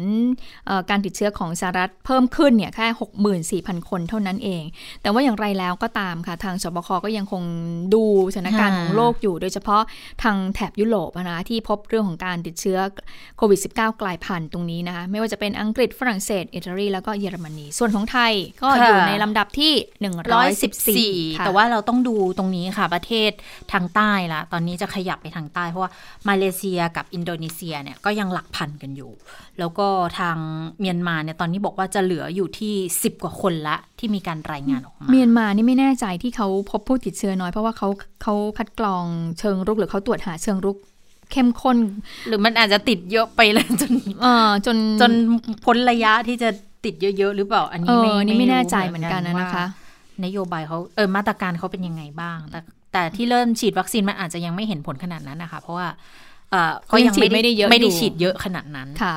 [0.91, 4.63] การติดเชื้อของสหรัฐเพิ่มขึ้นเนี่ยแค่ 64,000 คนเท่านั้นเอง
[5.03, 7.43] แต่ว่าอย่างไรแล้วก็ตามค่ะทางสบคก็ยังคง
[7.95, 8.03] ดู
[8.35, 9.83] สถานการณ์ของโลกอยู่โดยเฉพาะ
[10.23, 12.79] ทางแถบยุโรปนะที่พบเรื่องของการติดเชื้อ
[13.39, 19.73] โควิด -19 กลายพันธุ์ตรงนี้นะคะไม่ว่าจะเป็นอังกฤษฝรั่งเศส อิตาลีแล้วก็เยอรมนี ส่วนของไทยก็อยู่ในลำดับที่
[21.35, 23.31] 114 แต่ว่าเราต้องดูตรงนี้ค่ะประเทศ
[23.73, 25.91] ทางใต้ละตอนนี้จะขยับไปทางใต้ เพราะว่า
[26.29, 29.13] มาเลเซียกับอินโดนีเซียเนี่ยก็ยังหลักพันกันอยู่
[29.59, 30.37] แล้วก็ทาง
[30.81, 37.89] เมียนมาเนี่ยตอนนี้บอกว่าจะเหลืออยู่ที่ 10 กว่าคนละที่มีการรายงานออกมา เมียนมานี่ไม่แน่ใจที่เขาพบผู้ติดเชื้อน้อยเพราะว่าเขา
[38.23, 39.05] เขาคัดกรอง
[39.39, 40.77] เชิงรุกหรือเขาตรวจหาเชิงรุก
[41.33, 41.79] เข้มข้น
[42.27, 43.93] หรือมันอาจจะติดเยอะไปเลยจน
[44.67, 45.13] จนจน
[45.65, 46.49] พ้นระยะที่จะ
[46.85, 49.65] ติดเยอะๆหรือเปล่า อันนี้ไม่นี่ไม่แน่ใจเหมือนกันนะคะ
[50.25, 52.61] นโยบายเขาเออมาตรการเขาเป็นยังไงบ้าง แต่
[52.93, 55.89] แต่ที่เริ่มฉีดวัคซีนมันอาจจะยังไม่เห็นผลขนาดนั้นนะคะ เพราะว่า
[56.51, 59.17] เออเขายังไม่ได้ไม่ได้ฉีดเยอะขนาดนั้นค่ะ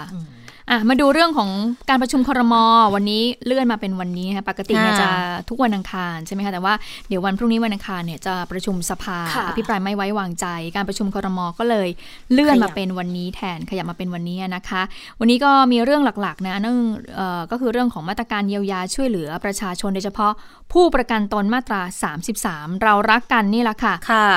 [0.71, 1.49] อะมาดูเรื่องของ
[1.89, 2.53] การประชุมครม
[2.95, 5.09] วันนี้เลื่อนมาเป็นวันนี้นะปกติเนี่ยจะ
[5.49, 6.73] ทุกวันอังคารใช่ไหมคะแต่ว่า
[7.07, 11.89] เดี๋ยววันพรุ่งนี้วันอังคารเนี่ยจะประชุมสภาอภิปรายไม่ไว้วางใจ การประชุมครมก็เลย
[12.33, 14.81] เลื่อนมาเป็นวันนี้แทนขยับมาเป็นวันนี้นะคะ
[15.19, 16.77] วันนี้ก็มีเรื่องหลักๆนะนั่น
[17.51, 20.31] ก็คือเรื่องของมาตรการเยียวยาช่วยเหลือประชาชนโดยเฉพาะ
[20.73, 21.81] ผู้ประกันตนมาตรา
[22.31, 24.27] 33 เรารักกันนี่แหละค่ะค่ะ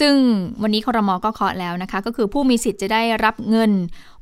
[0.00, 0.14] ซึ่ง
[0.62, 3.72] วันนี้ครมก็เคาะแล้วนะคะ ก็คือผู้มีสิทธิ์จะได้รับเงิน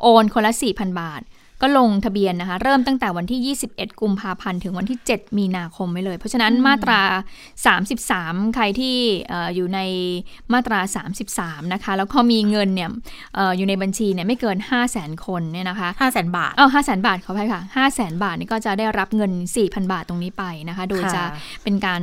[0.03, 1.23] โอนคนละ4,000 บาท
[1.63, 7.01] ก็ลงทะเบียนนะคะ เริ่มตั้งแต่วันที่ 21 กุมภาพันธ์ ถึงวันที่ 7 มีนาคมไว้เลย เพราะฉะนั้นมาตรา
[7.79, 8.97] 33 ใครที่
[9.55, 9.81] อยู่ใน
[10.53, 10.81] มาตรา
[11.27, 12.91] 33 นะคะ แล้วก็มีเงินเนี่ย
[13.39, 16.97] ออยู่ในบัญชีเนี่ยไม่เกิน 5 0 0 0 0 0คนเนี่ยนะคะ5 0 0 0 0 0บาทอ๋อ5 0 0 0 0
[16.99, 21.23] 0บาทขออภัยค่ะ5 0 0 0 0 0บาทนี่ก็จะได้รับเงิน 4,000 บาทตรงนี้ไปนะคะ โดยจะ
[21.63, 22.03] เป็นการ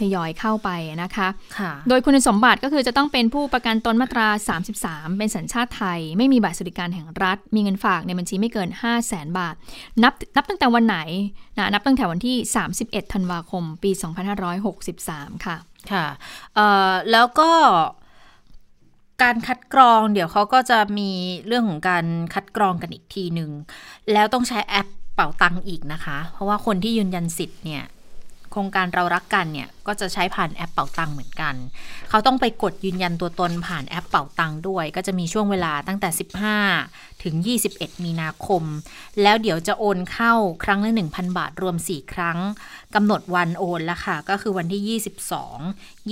[0.00, 0.70] ทยอยเข้าไป
[1.02, 1.28] นะคะ
[1.88, 4.28] โดยคุณสมบัติก็คือจะต้องเป็นผู้ประกันตนมาตรา
[4.72, 9.54] 33 เป็นสัญชาติไทย ไม่มีบัตรสวัสดิการแห่งรัฐ มีเงินฝากในบัญชีไม่เกิน5 0 0แสนบาท
[10.02, 10.98] นับนับตั้งแต่วันไหน
[11.58, 12.36] นะนับตั้งแต่วันที่
[12.76, 13.90] 31 ธันวาคม ปี
[14.68, 15.56] 2563 ค่ะ
[15.92, 16.06] ค่ะ
[17.12, 17.50] แล้วก็
[19.22, 21.10] การคัดกรองเดี๋ยวเขาก็จะมี
[21.46, 22.04] เรื่องของการ
[22.34, 23.50] คัดกรองกันอีกทีหนึ่ง
[24.12, 27.84] แล้วต้องใช้แอปเป่าตังอีกนะคะ เพราะว่าคนที่ยืนยันสิทธิ์เนี่ย
[28.50, 31.54] โครงการเรารักกันเนี่ยก็จะใช้ผ่านแอปเป่าตังเหมือนกัน
[32.10, 36.08] เขาต้องไปกดยืนยันตัวตนผ่านแอปเป่าตังด้วย ก็จะมีช่วงเวลาตั้งแต่
[36.66, 37.34] 15 ถึง
[37.70, 38.62] 21 มีนาคม
[39.22, 40.34] แล้วเดี๋ยวจะโอนเข้า
[40.64, 42.38] ครั้งละ1,000 บาทรวม 4 ครั้ง
[42.94, 45.00] กำหนดวันโอนแล้วค่ะ ก็คือวันที่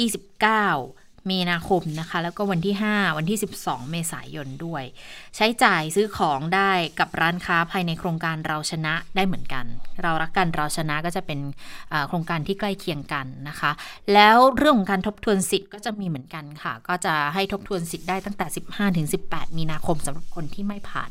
[0.05, 0.98] 22 29
[1.31, 4.85] มีนาคมนะคะ แล้วก็วันที่ 5 วันที่ 12 เมษายนด้วย
[5.37, 9.65] ใช้จ่ายซื้อของได้กับร้านค้าภายในโครงการเราชนะได้เหมือนกัน
[10.03, 11.41] เรารักกันเราชนะก็จะเป็น
[12.09, 13.71] โครงการที่ใกล้เคียงกันนะคะ
[14.15, 21.11] แล้วเรื่องของการทบทวนสิทธิ์ก็จะมีเหมือนกันค่ะ ก็จะให้ทบทวนสิทธิ์ได้ตั้งแต่ 15ถึง18 มีนาคมสำหรับคนที่ไม่ผ่าน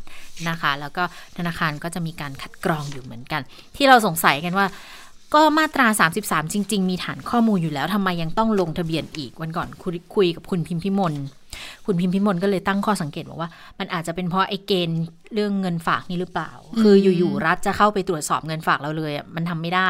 [0.49, 1.03] นะคะ แล้วก็
[1.37, 3.41] ธนาคารก็จะมีการคัดกรองอยู่เหมือนกัน
[3.75, 4.67] ที่เราสงสัยกันว่า
[5.33, 5.87] ก็มาตรา
[6.19, 11.13] 33 จริง ๆ มีฐานข้อมูลอยู่แล้วทำไมยังต้องลงทะเบียนอีกวันก่อนคุยคุยกับคุณพิมพิมล
[11.85, 15.01] คุณพิมพิมลก็เลยตั้งข้อสังเกตบอกว่า มันอาจจะเป็นเพราะไอ้เกณฑ์
[15.33, 19.89] เรื่องเงินฝากนี่หรือเปล่า คืออยู่ๆรัฐจะเข้าไปตรวจสอบเงินฝากเราเลยอะมันทำไม่ได้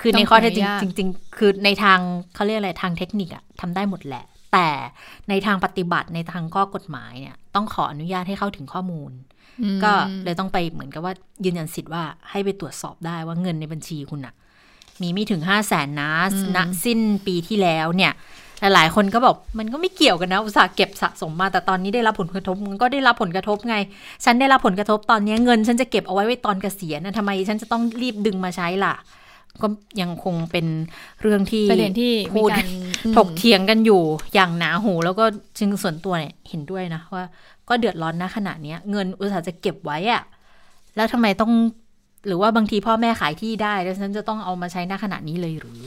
[0.00, 1.98] คือในข้อเท็จจริงจริงๆคือในทาง
[2.34, 4.68] เขาเรียกอะไรทางเทคนิคอะทำได้หมดแหละ แต่
[5.28, 9.10] ในทางปฏิบัติในทางข้อกฎหมายเนี่ย ต้องขออนุญาตให้เข้าถึงข้อมูล
[9.84, 9.92] ก็
[10.24, 11.12] เลยต้องไปเหมือนกับว่า
[11.44, 14.34] ยืนยันสิทธิ์ว่าให้ไปตรวจสอบได้ว่าเงินในบัญชีคุณอะ
[15.02, 16.12] มีไม่ถึงห้าแสนนะ
[16.56, 18.12] ณสิ้นปีที่แล้วเนี่ย
[18.74, 23.76] หลายคนก็บอกมันก็ไม่เกี่ยวกันนะ อุตสาห์เก็บสะสมมา แต่ตอนนี้ได้รับผลกระทบมันก็ได้รับผลกระทบไง
[24.24, 28.94] ฉันได้รับผลกระทบตอนนี้เงิน ฉันจะเก็บเอาไว้ไว้ตอนเกษียณนะทำไมฉันจะต้องรีบดึงมาใช้ล่ะ
[29.62, 29.66] ก็
[30.00, 30.66] ยังคงเป็น
[31.20, 32.50] เรื่องที่ประเด็นที่พูด
[33.16, 34.02] ถกเถียงกันอยู่
[34.34, 35.24] อย่างหนาหู แล้วก็
[35.58, 37.24] จึงส่วนตัวเนี่ยเห็นด้วยนะว่า
[37.68, 40.22] ก็เดือดร้อนนะขณะนี้เงินอุตสาห์จะเก็บไว้อะ
[40.96, 41.52] แล้วทำไมต้อง
[42.26, 45.80] หรือว่าบางทีพ่อแม่ขายที่ได้แล้วฉันจะต้องเอามาใช้หน้าขณะนี้เลยหรือ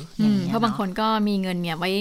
[0.48, 1.92] เพราะบางคนก็มีเงินเนี่ยไว้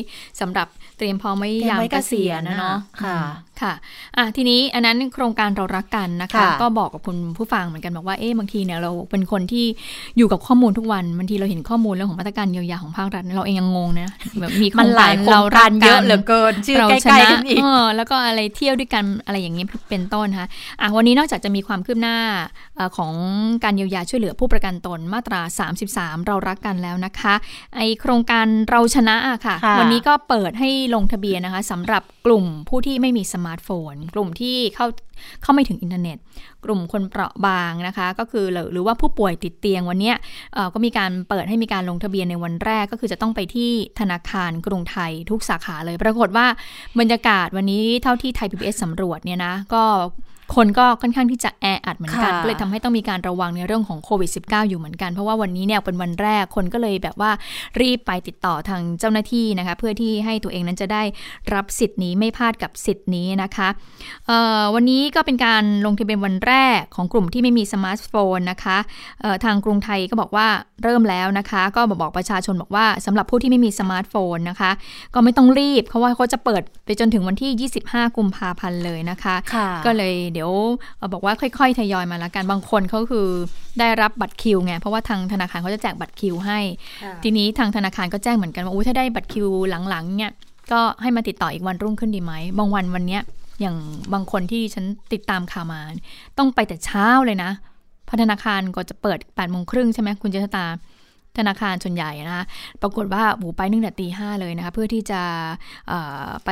[0.41, 0.69] สำหรับ
[0.99, 3.19] เตรียมพร้อมไว้ยามเกษียณนะเนาะค่ะ
[3.63, 3.73] ค่ะ
[4.17, 9.67] อะ ทีนี้อันนั้นโครงการเรารักกันนะคะ ก็บอกกับคุณผู้ฟังเหมือนกันบอกว่าเอ๊ะบางทีเนี่ยเราเป็นคนที่
[10.17, 17.59] อยู่กับข้อมูลทุกวันบางทีเราเห็นข้อมูลเรื่องของมาตรการเยียวยาของภาครัฐเราเองยังงงนะแบบมีโครงการเรารันเยอะเหลือเกินชื่อใกล้ๆกันอีก
[17.97, 20.47] แล้วก็อะไรเที่ยวด้วยกันอะไรอย่างเงี้ยเป็นต้นค่ะ
[20.81, 22.17] อะวันนี้นอกจากจะมีความคืบหน้า
[22.97, 23.13] ของ
[23.65, 25.41] การเยียวยาช่วยเหลือผู้ประกันตนมาตรา
[25.81, 27.35] 33 เรารักกันแล้วนะคะ
[27.77, 34.87] ไอโครงการเราชนะอะค่ะ วันนี้ก็เปิดให้ลงทะเบียนนะคะสำหรับกลุ่มผู้ที่ไม่มีสมาร์ทโฟน กลุ่มที่เข้า
[35.43, 36.19] เข้าไม่ถึงอินเทอร์เน็ต
[36.65, 40.13] กลุ่มคนเปราะบางนะคะ ก็คือหรือว่าผู้ป่วยติดเตียงวันนี้
[40.75, 46.47] ก็มีการเปิดให้มีการลงทะเบียนในวันแรก ก็คือจะต้องไปที่ธนาคารกรุงไทยทุกสาขาเลย ปรากฏว่า
[46.99, 49.85] บรรยากาศวันนี้เท่าที่ไทยพีบีเอสสำรวจเนี่ยนะก็
[50.55, 57.31] คนก็ค่อนข้างที่จะแออัดเหมือนกันก็เลยทำให้ต้องมีการระวังในเรื่องของโควิด -19 อยู่เหมือนกัน เพราะว่าวันนี้เนี่ยเป็นวันแรกคนก็เลยแบบว่า
[57.81, 61.03] รีบไปติดต่อทางเจ้าหน้าที่นะคะ เพื่อที่ให้ตัวเองนั้นจะได้
[61.55, 63.69] รับสิทธิ์นี้ไม่พลาดกับสิทธิ์นี้นะคะ
[64.75, 68.77] วันนี้ก็เป็นการลงทะเบียนวันแรกของกลุ่มที่ไม่มีสมาร์ทโฟนนะคะ
[69.45, 70.47] ทางกรุงไทยก็บอกว่า
[70.83, 74.71] เริ่มแล้วนะคะ ก็บอกประชาชนบอกว่าสำหรับผู้ที่ไม่มีสมาร์ทโฟนนะคะ
[75.15, 79.35] ก็ไม่ต้องรีบเพราะว่าเขาจะเปิดไปจนถึงวันที่ 25 กุมภาพันธ์เลยนะคะ
[79.87, 80.51] ก็เลยเดี๋ยว
[81.13, 83.29] บอกว่าค่อยๆทยอยมาละกันบางคนเขาคือ
[83.79, 86.59] ได้รับบัตรคิวไงเพราะว่าทางธนาคารเขาจะแจกบัตรคิวให้
[87.23, 89.49] ทีนี้ทางธนาคารก็แจ้งเหมือนกันว่าอุ้ยถ้าได้บัตรคิว
[89.89, 90.33] หลังๆเนี่ย
[90.73, 93.23] ก็ให้มาติดต่ออีกวันรุ่งขึ้นดีไหมบางวันวันเนี้ย
[93.61, 93.77] อย่าง
[94.13, 95.81] บางคนที่ฉันติดตามข่าวมา
[96.39, 97.51] ต้องไปแต่เช้าเลยนะ
[98.11, 100.67] พัฒนาคารก็จะเปิด8ปดโมงครึ่งใช่ไหมคุณเจษตา
[101.39, 102.45] ธนาคารส่วนใหญ่นะคะ
[102.83, 105.23] ปรากฏว่าหูไปนึ่งแต่ตีห้าเลยนะคะเพื่อที่จะ
[106.47, 106.51] ไป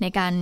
[0.00, 0.32] ในการ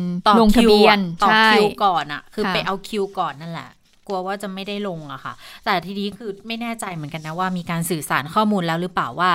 [0.40, 3.70] ลงทะเบียนต่อคิวก่อนอะคือไปเอาคิวก่อนนั่นแหละ
[4.06, 5.32] กลัวว่าจะไม่ได้ลงอะค่ะ
[5.64, 9.32] แต่ทีนี้คือไม่แน่ใจเหมือนกันนะว่ามีการสื่อสารข้อมูลแล้วหรือเปล่าว่า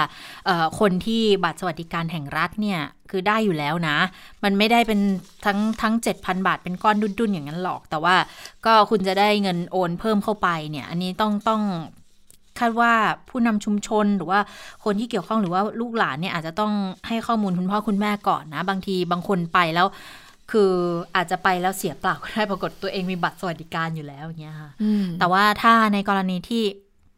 [0.79, 2.79] คนที่บัตรสวัสดิการแห่งรัฐเนี่ย
[3.12, 3.97] คือได้อยู่แล้วนะ
[4.43, 4.99] มันไม่ได้เป็น
[5.45, 8.15] ทั้งทั้ง 7,000 บาทเป็นก้อนดุนๆอย่างนั้นหรอก แต่ว่า
[8.65, 11.62] ก็คุณจะได้เงินโอนเพิ่มเข้าไปเนี่ย อันนี้ต้องต้อง
[12.60, 12.92] คาดว่า
[13.30, 14.39] ผู้นำชุมชนหรือว่า
[14.84, 16.74] คนที่เกี่ยวข้องหรือว่าลูกหลานเนี่ยอาจจะต้อง
[17.08, 19.88] ให้ข้อมูลคุณพ่อคุณแม่ก่อนนะ บางทีบางคนไปแล้ว
[20.52, 20.72] คือ
[21.16, 26.63] อาจจะไปแล้วเสียเปล่าก็ได้ปรากฏตัวเองมีบัตรสวัสดิการอยู่แล้วอย่างเงี้ยค่ะอืมแต่ว่าถ้าในกรณีที่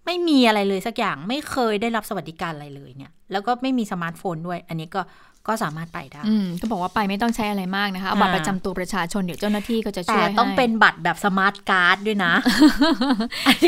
[0.06, 5.02] ไม่มีอะไรเลยสักอย่างไม่เคยได้รับสวัสดิการอะไรเลยเนี่ย แล้วก็ไม่มีสมาร์ทโฟนด้วย อันนี้ก็
[5.48, 12.34] ก็สามารถไปได้อืมก็บอกว่าไปไม่ต้องใช้อะไรมากนะคะเอาบัตรอ่าประจำตัวประชาชนเดี๋ยวเจ้าหน้าที่ก็จะช่แต่ต้องเป็นบัตรแบบสมาร์ทการ์ดด้วยนะ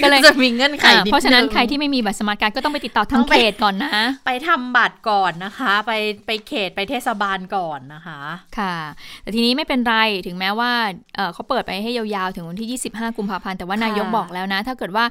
[0.04, 5.92] ก็เลยจะมีเงื่อนไขอ่าดังนั้น เพราะฉะนั้นใครที่ไม่มีบัตรสมาร์ทการ์ดก็ต้องไปติดต่อทางเขต ต้องไปก่อนนะ ไปทำบัตรก่อนนะคะ ไป
[6.26, 8.20] ไปเขตไปเทศบาลก่อนนะคะ
[8.58, 8.76] ค่ะ
[9.22, 9.96] แต่ทีนี้ไม่เป็นไร
[10.28, 10.72] ถึงแม้ว่า
[11.16, 15.06] เอ่อเขาเปิดไปให้ยาวๆ ถึงวันที่ 25 กุมภาพันธ์แต่ว่านายกค่ะบอกแล้วนะ ถ้าเกิดว่า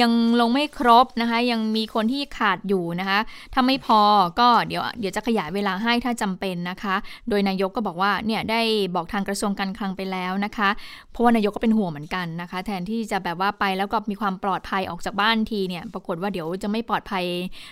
[0.00, 3.18] ยังลงไม่ครบนะคะ ยังมีคนที่ขาดอยู่นะคะ
[3.54, 4.00] ถ้าไม่พอ
[4.40, 6.94] ก็เดี๋ยวเดี๋ยวจะขยายเวลาให้ถ้าจำเป็นนะคะ
[7.28, 8.60] โดยนายกก็บอกว่าเนี่ยได้
[8.94, 10.68] บอกทางกระทรวงการคลังไปแล้วนะคะ
[11.12, 17.24] เพราะว่านายกก็เป็นห่วงเหมือนกันนะคะ แทนที่จะแบบว่าไปแล้วก็มีความปลอดภัยออกจากบ้านทีเนี่ยปรากฏว่าเดี๋ยวจะไม่ปลอดภัย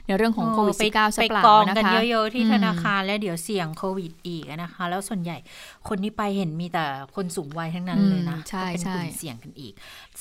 [0.07, 5.37] ในเรื่องของโควิดไป19ซะไปเปล่ากองนะกันคะเยอะๆที่อืมธนาคารแล้วเดี๋ยวเสี่ยงโควิดอีกนะคะ แล้วส่วนใหญ่
[5.89, 6.85] คนที่ไปเห็นมีแต่
[7.17, 9.73] คนสูงวัยทั้งนั้นเลยนะอืมใช่ก็เป็นกลุ่มใช่เสี่ยงกันอีก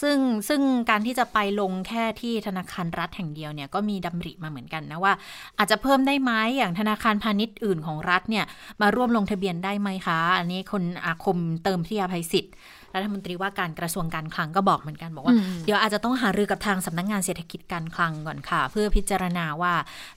[0.01, 0.17] ซึ่ง
[0.47, 5.13] ซึ่งการที่จะไปลงแค่ที่ธนาคารรัฐแห่งเดียวเนี่ยก็มีดำริมาเหมือนกันนะว่า
[5.57, 8.45] อาจจะเพิ่มได้ไหมอย่างธนาคารพาณิชย์อื่นของรัฐเนี่ย
[8.81, 12.53] มาร่วมลงทะเบียนได้ไหมคะ อันนี้คนอาคมเติมพิยาภัยศิษย์
[12.95, 19.73] รัฐมนตรีว่าการกระทรวงการคลังก็บอกเหมือนกันบอกว่าอืมเดี๋ยวอาจจะต้องหารือกับทางสำนักงานเศรษฐกิจการคลังก่อนค่ะ เพื่อพิจารณาว่า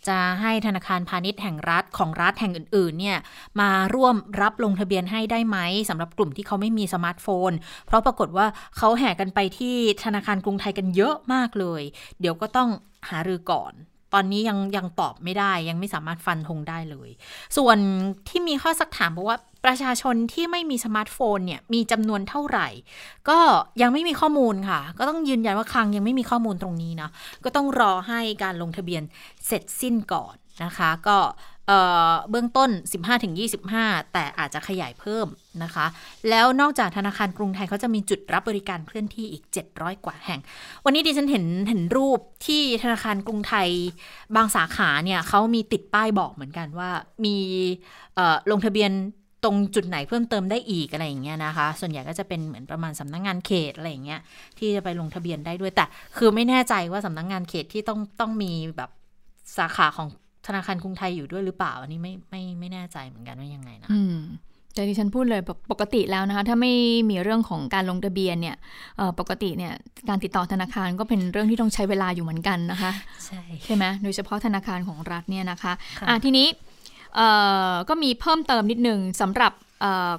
[0.09, 3.19] จะให้ธนาคารพาณิชย์แห่งรัฐของรัฐแห่งอื่นๆเนี่ย
[3.61, 5.59] มาร่วมรับลงทะเบียนให้ได้ไหม
[5.89, 7.51] สำหรับกลุ่มที่เขาไม่มีสมาร์ทโฟน
[7.87, 11.83] เพราะปรากฏว่าเขาแห่กันไปที่ธนาคารกรุงไทยกันเยอะมากเลย
[12.21, 12.69] เดี๋ยวก็ต้อง
[13.09, 13.75] หารือก่อน
[14.15, 17.11] ตอนนี้ยังยังตอบไม่ได้ยังไม่สามารถฟันธงได้เลย
[17.57, 17.79] ส่วน
[18.29, 22.69] ที่มีข้อซักถามบอกว่า ประชาชนที่ไม่มีสมาร์ทโฟนเนี่ยมีจำนวนเท่าไหร่
[23.29, 23.39] ก็
[23.83, 27.11] ยังไม่มีข้อมูลค่ะ ก็ต้องยืนยันว่าคลังยังไม่มีข้อมูลตรงนี้เนาะ
[27.45, 29.03] ก็ต้องรอให้การลงทะเบียน
[29.47, 31.19] เสร็จสิ้นก่อนนะคะ ก็
[31.69, 31.79] เอ่
[32.11, 32.71] อเบื้องต้น
[33.43, 35.27] 15-25 แต่อาจจะขยายเพิ่ม
[35.63, 35.87] นะคะ
[36.31, 39.45] แล้วนอกจากธนาคารกรุงไทยเขาจะมีจุดรับบริการเคลื่อนที่อีก
[39.75, 40.41] 700 กว่าแห่ง
[40.85, 43.69] วันนี้ดิฉันเห็นเห็นรูปที่ธนาคารกรุงไทย
[44.37, 46.91] บางสาขาเนี่ยเขามีติดป้ายบอกเหมือนกันว่า
[47.25, 47.37] มี
[48.51, 48.93] ลงทะเบียน
[49.45, 54.21] ตรงจุดไหนเพิ่มเติมได้อีกอะไรอย่างเงี้ยนะคะ ส่วนใหญ่ก็จะเป็นเหมือนประมาณสำนักงานเขตอะไรอย่างเงี้ย
[54.59, 55.85] ที่จะไปลงทะเบียนได้ด้วยแต่
[56.17, 58.91] คือไม่แน่ใจว่าสำนักงานเขตที่ต้องต้องมีแบบ
[59.59, 60.09] สาขาของ
[60.47, 64.19] ธนาคารกรุงไทยอยู่ด้วยหรือเปล่า อันนี้ไม่ไม่ไม่แน่ใจเหมือนกันว่ายังไงนะอืม
[64.75, 66.73] แต่ดิฉันพูดเลยปกปกติแล้วนะคะ ถ้าไม่
[67.11, 68.57] มีเรื่องของการลงทะเบียนเนี่ย
[68.97, 69.73] เอ่อปกติเนี่ย
[70.09, 72.93] การติดต่อธนาคารก็เป็นเรื่องที่ต้องใช้เวลาอยู่เหมือนกันนะคะ
[73.27, 76.72] ใช่ใช่ไหมโดยเฉพาะธนาคารของรัฐเนี่ยนะคะค่ะอะทีนี้เอ่อ
[77.89, 79.53] ก็มีเพิ่มเติมนิดนึงสำหรับ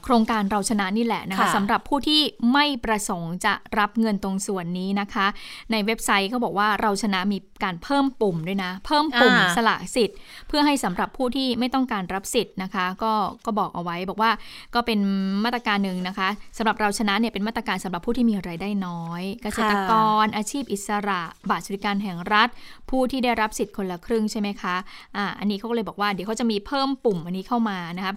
[0.03, 2.21] โครงการเราชนะนี่แหละนะคะค่ะสำหรับผู้ที่
[2.53, 5.27] ไม่ประสงค์จะรับเงินตรงส่วนนี้นะคะ
[5.71, 13.13] ในเว็บไซต์เขาบอกว่าเราชนะมีการเพิ่มปุ่มด้วยนะ เพิ่มปุ่มอ่าสละสิทธิ์ เพื่อให้สำหรับผู้ที่ไม่ต้องการรับสิทธิ์นะคะ ก็
[13.45, 14.31] ก็บอกเอาไว้บอกว่า
[14.75, 14.99] ก็เป็น
[15.45, 22.49] มาตรการหนึ่งนะคะสำหรับเราชนะเนี่ยเป็นมาตรการสำหรับผู้ที่มีรายได้น้อย เกษตรกร อาชีพอิสระบัตรสวัสดิการแห่งรัฐ
[22.89, 24.75] ผู้ที่ได้รับสิทธิ์คนละครึ่งใช่ไหมคะ
[25.17, 28.15] อ่าอันนี้เขาก็เลยบอกว่าเดี๋ยวเขาจะมีเพิ่มปุ่มอันนี้เข้ามานะครับ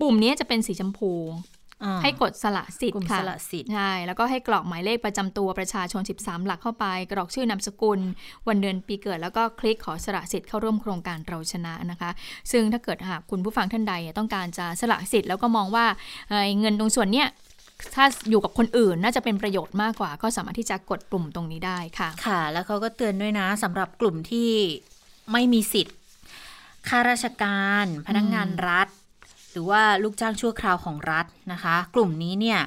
[0.00, 1.12] ปุ่มนี้จะเป็นสีชมพู
[1.84, 8.00] อ่าให้กดสละสิทกลุ่ธิ์มค่ะสละสิทธิ์ใช่แล้วก็ให้กรอกหมายเลขประจำตัวประชาชน 13 หลักเข้าไป กรอกชื่อนามสกุล
[8.48, 12.10] วันเดือนปีเกิด แล้วก็คลิกขอสละสิทธิ์เข้าร่วมโครงการเราชนะนะคะ
[12.52, 15.86] ซึ่งถ้าเกิดหากคุณผู้ฟังท่านใดต้องการจะสละสิทธิ์แล้วก็มองว่า
[16.28, 17.28] เอ่อเงินตรงส่วนเนี้ย
[17.94, 24.50] ถ้าอยู่กับคนอื่นน่าจะเป็นประโยชน์มากกว่า ก็สามารถที่จะกดปุ่มตรงนี้ได้ค่ะ ค่ะ แล้วเขาก็เตือนด้วยนะสำหรับกลุ่มที่
[25.32, 25.96] ไม่มีสิทธิ์
[26.88, 28.88] ข้าราชการ พนักงานรัฐ
[29.50, 32.60] หรือว่าลูกจ้างชั่วคราวของรัฐนะคะ กลุ่มนี้เนี่ย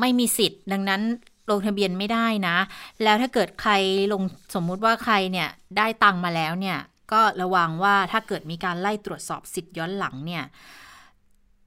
[0.00, 1.02] ไม่มีสิทธิ์ ดังนั้น
[1.50, 2.56] ลงทะเบียนไม่ได้นะ
[3.02, 3.72] แล้วถ้าเกิดใคร
[4.12, 4.22] ลง
[4.54, 6.78] สมมุติว่าใครเนี่ยได้ตังค์มาแล้วเนี่ย
[7.12, 10.44] ก็ระวังว่าถ้าเกิดมีการไล่ตรวจสอบสิทธิ์ย้อนหลังเนี่ย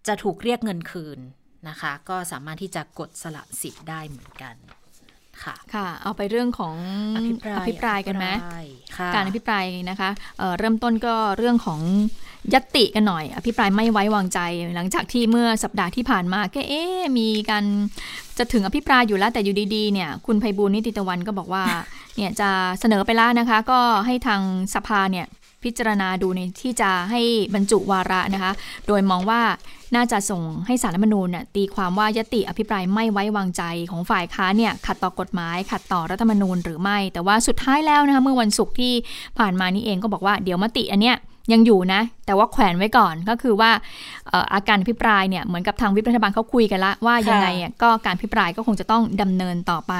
[0.07, 1.19] จะถูกเรียกเงินคืน
[1.69, 4.55] นะคะ ก็สามารถที่จะกดสละสิทธิ์ได้เหมือนกัน
[5.43, 6.75] ค่ะค่ะ เอาไปเรื่องของ
[7.15, 8.65] อภิปรายอภิปรายกันไหมอภิปราย
[8.97, 11.81] ค่ะการอภิปรายนะคะเอ่อเริ่มต้นก็เรื่องของ
[12.53, 14.39] ยติกันหน่อย อภิปรายไม่ไว้วางใจ
[14.75, 16.83] หลังจากที่เมื่อสัปดาห์ที่ผ่านมาก็เอ๊
[17.17, 17.65] มีการ
[18.37, 21.63] จะถึงอภิปรายอยู่แล้วแต่อยู่ดีๆเนี่ยคุณไพบูลนิติตะวันก็บอกว่า
[22.17, 24.41] เนี่ยจะเสนอไปแล้วนะคะ ก็ให้ทาง
[24.75, 25.25] สภาเนี่ย
[25.63, 27.21] พิจารณาดูในที่จะให้
[27.53, 28.51] บรรจุวาระนะคะ
[28.87, 29.41] โดยมองว่า
[29.95, 38.93] น่าจะส่งให้สารรัฐมนูญเนี่ยตีความว่ายติอภิปรายไม่ไว้วางใจของฝ่ายค้านเนี่ยขัดต่อกฎหมาย ขัดต่อรัฐธรรมนูญหรือไม่ แต่ว่าสุดท้ายแล้วนะคะเมื่อวันศุกร์ที่
[39.39, 41.17] ผ่านมานี่เองก็บอกว่าเดี๋ยวมติอันเนี้ย
[41.51, 43.71] ยังอยู่นะ แต่ว่าแขวนไว้ก่อนก็คือว่า
[44.29, 49.93] เอ่ออาการอภิปรายเนี่ยเหมือนกับทางวิปรัฐบาลเขาคุยกันละว่ายังไงอะก็การอภิปรายก็คงจะต้องดำเนินต่อไป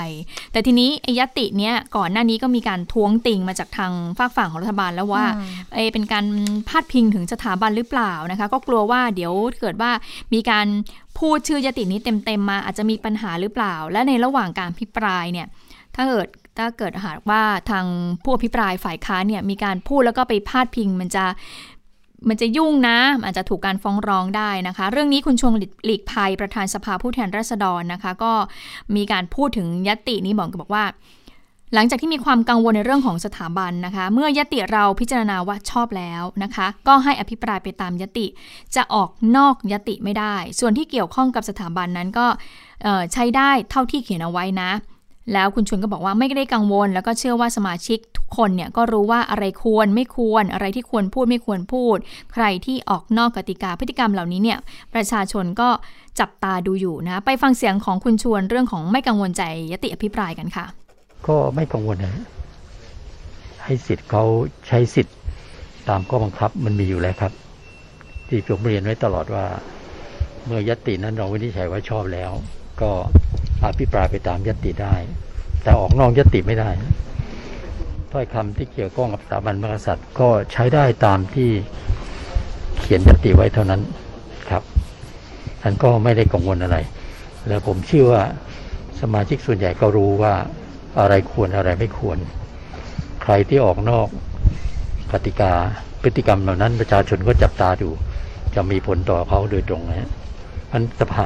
[0.52, 5.26] แต่ทีนี้ไอ้ยติเนี้ยก่อนหน้านี้ก็มีการท้วงติงมาจากทางฝากฝั่งของรัฐบาลแล้วว่า
[5.74, 6.26] เอะเป็นการ
[6.68, 9.92] พาดพิงถึงสถาบันหรือเปล่านะคะ ก็กลัวว่าเดี๋ยวเกิดว่า
[10.34, 10.68] มีการ
[11.20, 15.48] พูดชื่อยตินี้เต็มๆมาอาจจะมีปัญหาหรือเปล่า และในระหว่างการพิปรายเนี่ย
[15.96, 17.86] ถ้าเกิด ถ้าเกิดหากว่าทาง
[18.24, 21.26] ผู้อภิปรายฝ่ายค้านเนี่ยมีการพูดแล้วก็ไปพาดพิงมันจะ
[22.30, 25.54] มันจะยุ่งนะอาจจะถูกการฟ้องร้องได้นะคะ เรื่องนี้คุณชวง
[25.86, 28.34] หลีกภัยประธานสภาผู้แทนราษฎรนะคะ ก็
[28.96, 30.86] มีการพูดถึงยตินี้บอกบอกว่า
[31.76, 38.26] หลังจากที่มีความกังวลในเรื่องของสถาบันนะคะ เมื่อยติเราพิจารณาว่าชอบแล้วนะคะ ก็ให้อภิปรายไปตามยติ
[38.76, 42.28] จะออกนอกยติไม่ได้ ส่วนที่เกี่ยวข้องกับสถาบันนั้นก็
[43.14, 44.72] ใช้ได้เท่าที่เขียนเอาไว้นะ
[45.34, 51.98] แล้วคุณชวนก็บอกว่าไม่ได้กังวล แล้วก็เชื่อว่าสมาชิกทุกคนเนี่ยก็รู้ว่าอะไรควรไม่ควรอะไรที่ควรพูดไม่ควรพูด
[52.34, 54.58] ใครที่ออกนอกกติกาพฤติกรรมเหล่านี้เนี่ย
[54.94, 55.70] ประชาชนก็
[56.20, 60.66] จับตาดูอยู่นะ ไปฟังเสียงของคุณชวนเรื่องของไม่กังวลใจยติอภิปรายกันค่ะ
[61.28, 62.16] ก็ไม่กังวลนะ
[63.64, 64.24] ให้สิทธิ์เขา
[64.68, 65.16] ใช้สิทธิ์
[65.90, 67.32] ตามข้อบังคับมันมีอยู่แล้วครับ
[68.28, 69.46] ที่ผมเรียนไว้ตลอดว่า
[70.46, 72.32] เมื่อยตินั้นเราวินิจฉัยว่าชอบแล้ว
[72.84, 72.92] ก็
[73.66, 74.96] อภิปรายไปตามยติได้
[75.64, 76.70] แต่ออกนอกยติไม่ได้
[78.12, 81.50] ถ้อยคำที่เกี่ยวข้องกับสถาบันมหากษัตริย์ก็ใช้ได้ตามที่
[82.80, 83.82] เขียนยติไว้เท่านั้น
[84.50, 84.64] ครับ
[85.62, 86.78] ท่านก็ไม่ได้กังวลอะไร
[87.48, 88.24] แล้วผมเชื่อว่า
[89.02, 90.34] สมาชิกส่วนใหญ่ก็รู้ว่า
[91.00, 92.18] อะไรควรอะไรไม่ควร
[93.24, 94.08] ใครที่ออกนอก
[95.12, 95.54] กติกา
[96.02, 97.90] พฤติกรรมเหล่านั้นประชาชนก็จับตาดู
[98.56, 100.10] จะมีผลต่อเขาโดยตรงนะฮะ
[100.72, 101.26] มันสภา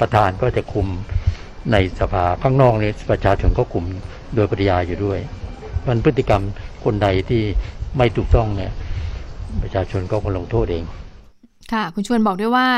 [0.00, 0.86] ประธานก็จะคุม
[1.72, 3.84] ในสภาข้างนอกนี้ประชาชนก็คุม
[4.34, 5.18] โดยปริยายอยู่ด้วย
[5.88, 6.42] มันพฤติกรรม
[6.84, 7.42] คนใดที่
[7.96, 8.72] ไม่ถูกต้องเนี่ย
[9.62, 10.84] ประชาชนก็ควรลงโทษเอง
[11.72, 12.68] ค่ะ คุณชวนบอกด้วยว่า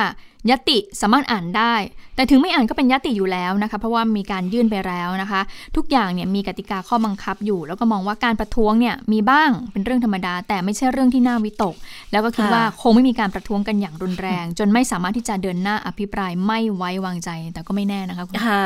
[0.51, 1.75] ยติสามารถอ่านได้
[2.17, 5.41] แต่ถึงไม่อ่านก็เป็นยติอยู่แล้วนะคะ เพราะว่ามีการยื่นไปแล้วนะคะ
[5.77, 11.75] ทุกอย่างเนี่ยมีกติกาข้อบังคับอยู่ แล้วก็มองว่าการประท้วงเนี่ยมีบ้างเป็นเรื่องธรรมดา แต่ไม่ใช่เรื่องที่น่าวิตก
[12.13, 18.65] แล้วก็คิดว่าคงไม่มีการประท้วงกันอย่างรุนแรง จนไม่สามารถที่จะเดินหน้าอภิปรายไม่ไว้วางใจ แต่ก็ไม่แน่นะคะคุณค่ะ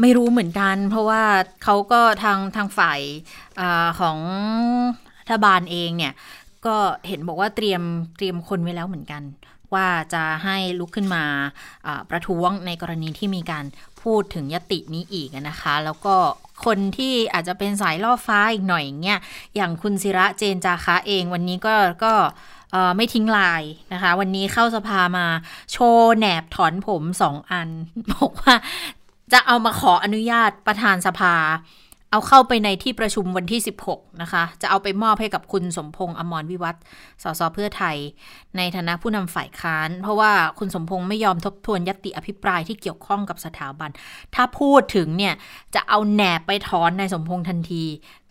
[0.00, 1.22] ไม่รู้เหมือนกัน เพราะว่า
[1.64, 3.00] เขาก็ทางทางฝ่าย
[3.60, 3.62] อ
[4.00, 4.18] ของ
[5.20, 6.12] รัฐบาลเองเนี่ย
[6.66, 6.76] ก็
[7.08, 7.82] เห็นบอกว่าเตรียม
[8.16, 9.22] เตรียมคนไว้แล้วเหมือนกัน
[9.74, 11.24] ว่าจะให้ลุกขึ้นมา
[12.10, 13.64] ประท้วงในกรณีที่มีการ
[14.02, 16.14] พูดถึงยตินี้อีกนะคะ แล้วก็
[16.64, 19.20] คนที่อาจจะเป็นสายล่อฟ้าอีกหน่อยเงี้ย
[19.56, 22.14] อย่างคุณศิระเจนจาคะเองวันนี้ก็ก็
[22.96, 25.26] ไม่ทิ้งลายนะคะ วันนี้เข้าสภามา
[25.72, 27.68] โชว์แหนบถอนผมสองอัน
[28.12, 28.54] บอกว่า
[29.32, 31.34] จะเอามาขออนุญาตประธานสภา
[32.12, 36.76] เอาเข้าไปในที่ประชุมวันที่ 16 นะคะ จะเอาไปมอบให้กับคุณสมพงษ์อมรวิวัฒ
[37.22, 37.96] สสเพื่อไทย
[38.56, 43.90] ในฐานะผู้นำฝ่ายค้าน เพราะว่าคุณสมพงษ์ไม่ยอมทบทวนยติอภิปรายที่เกี่ยวข้องกับสถาบัน
[44.34, 45.34] ถ้าพูดถึงเนี่ย
[45.74, 47.84] จะเอาแหนบไปถอนในสมพงษ์ทันที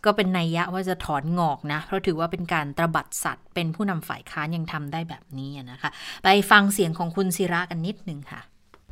[0.06, 5.90] ก็เป็นนัยยะว่าจะถอนงอกนะ เพราะถือว่าเป็นการตรบัดสัตว์ เป็นผู้นำฝ่ายค้านยังทำได้แบบนี้นะคะ
[6.24, 8.42] ไปฟังเสียงของคุณศิระกันนิดหนึ่งค่ะ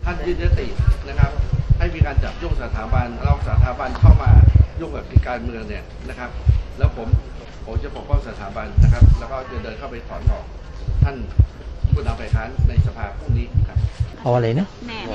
[0.04, 0.68] ท่านยืนยติ
[1.08, 4.32] นะครับ ให้มีการจับยุ่งสถาบันเราสถาบันเข้ามา
[4.80, 6.30] ยุ่งกับการเมืองเนี่ยนะครับ
[6.78, 7.08] แล้วผม
[7.66, 10.46] ผมจะปกป้องสถาบันนะครับ แล้วก็จะเดินเข้าไปถอนออก
[11.04, 11.16] ท่าน
[11.94, 13.78] ผู้นำฝ่ายค้านในสภาพรุ่งนี้ครับ
[14.22, 15.08] เอาอะไรนะแหนบ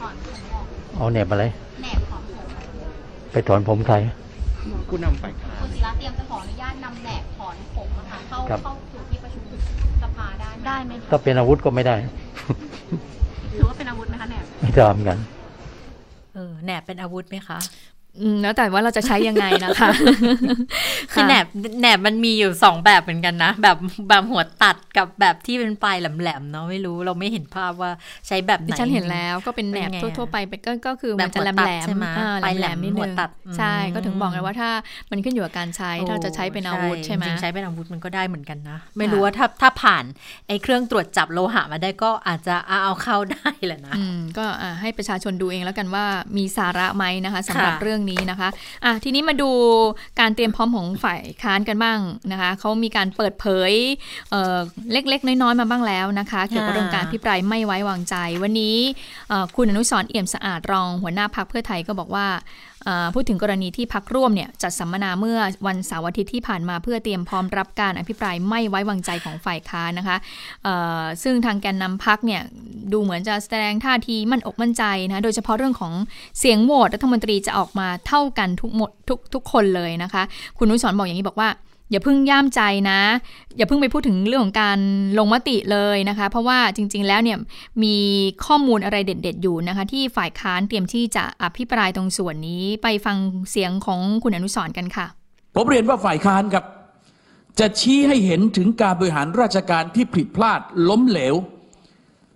[0.00, 0.64] ถอนผมออก
[0.96, 1.44] เอาแหนบอะไร
[1.80, 2.48] แหนบถอนผม
[3.32, 3.96] ไปถอนผมใคร
[4.88, 9.42] ผู้นำฝ่ายค้านคุณศิระเตรียมจะขออนุญาตนำแหนบถอนผมนะคะเข้าเข้าสู่ที่ประชุม
[10.02, 11.96] สภาได้ได้ไหมถ้าเป็นอาวุธก็ไม่ได้
[13.52, 17.58] ถือว่าเป็นอาวุธไหมคะแหนบไม่ทำกันเออแหนบเป็นอาวุธไหมคะ
[18.42, 19.88] แล้วแต่ว่าเราจะใช้ยังไงนะคะ
[21.12, 21.46] คือแหนบ
[21.80, 23.76] แหนบมันมีอยู่สองแบบเหมือนกันนะ แบบ
[24.08, 27.90] แบบหัวตัดกับแบบที่เป็นปลายแหลมๆเนาะไม่รู้เราไม่เห็นภาพว่า
[28.26, 31.86] ใช้แบบไหนฉันเห็นแล้วก็เป็นแหนบทั่วๆไปก็ก็คือมันจะแหลมแหลม
[32.44, 33.12] ปลายแหลมนิดนึง
[33.56, 34.70] ใช่ก็ถึงบอกไงว่าถ้า
[35.10, 40.04] มันขึ้นอยู่กับการใช้ถ้าจะใช้เป็นอาวุธใช่ไหมใช้เป็นอาวุธมันก็ได้เหมือนกันนะ ไม่รู้ว่าถ้าถ้าผ่าน
[40.48, 42.54] ไอ้เครื่องตรวจจับโลหะมาได้ก็อาจจะ
[42.84, 43.94] เอาเข้าได้แหละนะ
[44.38, 44.44] ก็
[44.80, 46.04] ให้ประชาชนดูเองแล้วกันว่า
[46.36, 48.48] มีสาระไหมนะคะสำหรับเรื่องนี้นะคะ
[48.84, 49.50] อะทีนี้มาดู
[50.20, 51.98] การเตรียมพร้อมของฝ่ายค้านกันบ้าง
[52.32, 53.72] นะคะเขามีการเปิดเผย
[54.30, 58.76] เเล็ก ๆ น้อยๆมาบ้างแล้วนะคะเกี่ยวกับเรื่องการพิปรายไม่ไว้วางใจ วันนี้
[59.56, 62.26] คุณอนุสรเอี่ยมสะอาดรองหัวหน้าพักเพื่อไทยก็บอกว่า
[63.14, 70.16] พูดถึงกรณีที่พักร่วมเนี่ยจัดสัมมนาเมื่อวันเสาร์อาทิตย์ที่ผ่านมาเพื่อเตรียมพร้อมรับการอภิปรายไม่ไว้วางใจของฝ่ายค้านนะคะ
[71.22, 72.42] ซึ่งทางแกนนำพักเนี่ย
[72.92, 75.92] ดูเหมือนจะแสดงท่าทีมั่นอกมั่นใจนะโดยเฉพาะเรื่องของ
[76.38, 80.22] เสียงโหวตรัฐมนตรีจะออกมาเท่ากันทุกหมดทุกทุกคนเลยนะคะ
[80.58, 81.48] คุณนุสรบอกอย่างนี้บอกว่า
[81.90, 83.00] อย่าเพิ่งย่ามใจนะ
[83.56, 84.78] อย่าเพิ่งไปพูดถึงเรื่องของการ
[85.18, 87.38] ลงมติเลยนะคะ เพราะว่าจริง ๆ แล้วเนี่ย
[87.82, 87.96] มี
[88.44, 93.16] ข้อมูลอะไรเด็ด ๆ อยู่นะคะ ที่ฝ่ายค้านเตรียมที่จะอภิปรายตรงส่วนนี้ไปฟัง
[93.50, 95.06] เสียงของคุณอนุสรกันค่ะ
[95.54, 96.64] ผมเรียนว่าฝ่ายค้านครับ
[97.58, 101.34] จะชี้ให้เห็นถึงการบริหารราชการที่ผิดพลาดล้มเหลว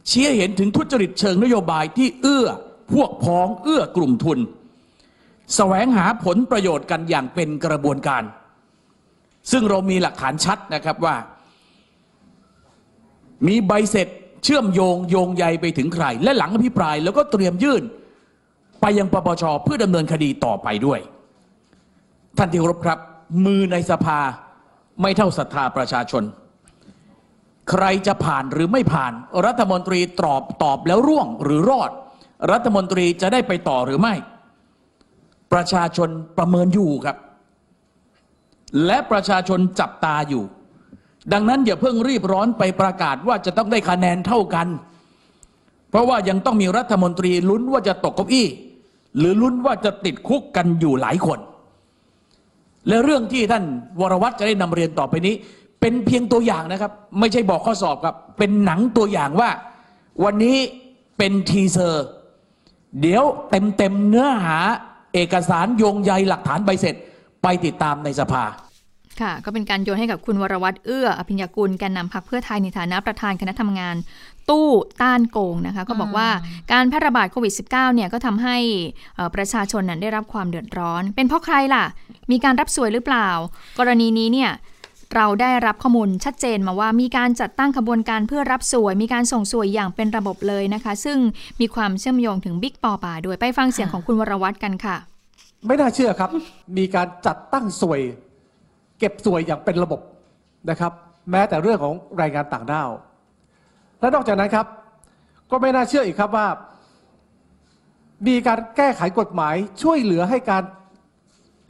[0.08, 2.46] ชี้ให้เห็นถึงทุจริตเชิงนโยบายที่เอื้อ
[2.92, 4.38] พวกพ้องเอื้อกลุ่มทุน
[5.54, 8.22] แสวงหาผลประโยชน์กันอย่างเป็นกระบวนการ
[9.50, 11.16] ซึ่งเรามีหลักฐานชัดนะครับว่า
[13.46, 14.08] มีใบเสร็จ
[14.44, 17.82] เชื่อมโยงโยงใยไปถึงใคร และหลังอภิปรายแล้วก็เตรียมยื่น
[18.80, 21.00] ไปยังปปชเพื่อดำเนินคดีต่อไปด้วย
[22.38, 22.98] ท่านที่เคารพครับ
[23.46, 24.18] มือในสภา
[25.02, 26.22] ไม่เท่าศรัทธาประชาชน
[27.70, 29.12] ใครจะผ่านหรือไม่ผ่าน
[29.46, 31.90] รัฐมนตรีตอบตอบแล้วร่วงหรือรอด
[32.52, 34.14] รัฐมนตรีจะได้ไปต่อหรือไม่
[35.52, 37.16] ประชาชนประเมินอยู่ครับ
[38.86, 40.44] และประชาชนจับตาอยู่
[41.32, 44.66] ดังนั้นอย่าเพิ่งรีบร้อนไปประกาศว่าจะต้องได้คะแนนเท่ากัน
[45.90, 48.48] เพราะว่ายังต้องมีรัฐมนตรีลุ้นว่าจะตกเก้าอี้
[49.18, 51.38] หรือลุ้นว่าจะติดคุกกันอยู่หลายคน
[52.88, 53.64] และเรื่องที่ท่าน
[54.00, 55.34] วรวัตรจะได้นำเรียนต่อไปนี้
[55.80, 59.50] เป็นเพียงตัวอย่างนะครับ ไม่ใช่บอกข้อสอบครับ เป็นหนังตัวอย่างว่า
[60.24, 60.56] วันนี้
[61.18, 62.06] เป็นทีเซอร์
[63.00, 64.58] เดี๋ยวเต็มเต็มเนื้อหา
[65.14, 66.94] เอกสารโยงใยหลักฐานใบเสร็จ
[67.42, 68.44] ไปติดตามในสภา
[69.20, 73.96] ค่ะ ก็เป็นการโยนให้กับคุณวรวัตรเอื้อ อภิญญากุลแกนนำพรรคเพื่อไทยในฐานะประธานคณะทำงาน
[74.50, 74.68] ตู้
[75.02, 76.28] ต้านโกงนะคะก็บอกว่า
[76.72, 78.56] การแพร่ระบาดโควิด -19 เนี่ยก็ทำให้
[79.14, 81.84] เอ่อประชาชนนั้นได้รับความเดือดร้อน เป็นเพราะใครล่ะ
[82.30, 83.28] มีการรับสวยหรือเปล่า
[83.78, 84.50] กรณีนี้เนี่ย
[85.14, 91.18] เราได้รับข้อมูลชัดเจนมาว่ามีการจัดตั้งขบวนการเพื่อรับสวย มีการส่งสวยอย่างเป็นระบบเลยนะคะ ซึ่ง
[91.60, 95.11] มีความเชื่อมโยงถึงบิ๊กปอป่าด้วยไปฟังเสียงของคุณวรวัตรกันค่ะ
[95.66, 96.30] ไม่น่าเชื่อครับ
[96.76, 98.00] มีการจัดตั้งสวย
[98.98, 100.00] เก็บสวยอย่างเป็นระบบ
[100.70, 100.92] นะครับ
[101.30, 102.90] แม้แต่เรื่องของแรงงานต่างด้าว
[104.00, 104.66] และนอกจากนั้นครับ
[105.50, 106.46] ก็ไม่น่าเชื่ออีกครับว่า
[108.26, 110.62] มีการแก้ไขกฎหมายช่วยเหลือให้การ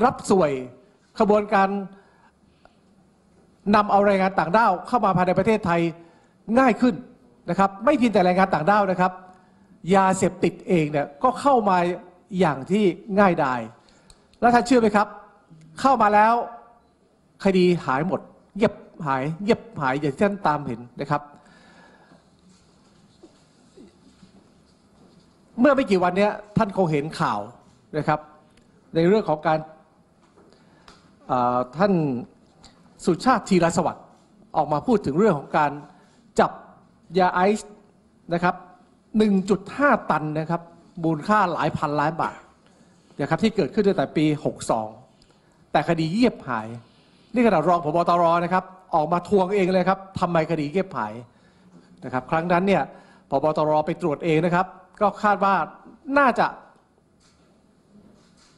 [0.04, 0.52] รับสวย
[1.18, 1.68] ขบวนการ
[3.74, 5.80] นำเอาแรงงานต่างด้าว เข้ามาภายในประเทศไทย
[6.58, 6.94] ง่ายขึ้น
[7.50, 9.12] นะครับ ไม่เพียงแต่แรงงานต่างด้าวนะครับ
[9.94, 11.78] ยาเสพติดเองเนี่ยก็เข้ามา
[12.38, 12.84] อย่างที่
[13.18, 13.60] ง่ายดาย
[14.42, 15.08] แล้วท่านเชื่อไหมครับ
[15.80, 16.34] เข้ามาแล้ว
[17.44, 18.20] คดีหายหมด
[18.56, 18.74] เงียบ
[19.06, 21.22] หายเงียบหายอย่างที่ท่านตามเห็นนะครับ
[25.60, 27.40] เมื่อไม่กี่วันนี้ท่านคงเห็นข่าว
[27.96, 28.20] นะครับ
[28.94, 29.58] ในเรื่องของการ
[31.78, 31.92] ท่าน
[33.04, 34.06] สุชาติธีรสวัสดิ์
[34.56, 35.72] ออกมาพูดถึงเรื่องของการ
[36.40, 36.50] จับ
[37.18, 37.70] ยาไอซ์
[38.32, 38.54] นะครับ
[39.32, 40.62] 1.5 ตันนะครับ
[41.04, 42.36] มูลค่าหลายพันล้านบาท
[43.22, 44.24] นะครับที่เกิดขึ้นตั้งแต่ปี
[44.98, 46.66] 62 แต่คดีเงียบหาย
[47.34, 48.64] นี่ขณะรองพบตรนะครับ
[48.94, 51.12] ออกมาทวงเองเลยครับทำไมคดีเงียบหาย
[52.04, 52.82] นะครับครั้งนั้นเนี่ย
[53.30, 54.66] พบตรไปตรวจเองนะครับ
[55.00, 55.54] ก็คาดว่า
[56.18, 56.46] น่าจะ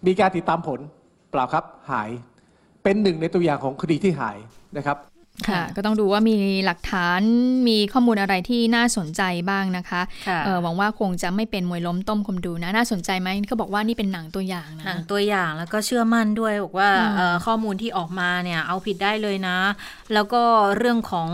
[0.07, 0.81] มีการติดตามผล
[1.31, 2.11] เปล่าครับหาย
[2.83, 4.37] เป็นหนึ่งในตัวอย่างของคดีที่หาย
[4.77, 4.97] นะครับ
[5.49, 7.21] ค่ะ ก็ต้องดูว่ามีหลักฐาน
[7.69, 19.59] มีข้อมูลอะไรที่น่าสนใจบ้างนะคะค่ะเออหวังว่าคงจะไม่เป็นมวยล้มต้มคมดูนะ น่าสนใจไหมเขาบอกว่านี่เป็นหนังตัวอย่างนะหนังตัวอย่างแล้วก็เชื่อมั่นด้วยบอกว่าอืมเอ่อข้อมูลที่ออกมาเนี่ยเอาผิดได้เลยนะ
[20.15, 20.43] แล้วก็
[20.77, 21.31] เรื่องของ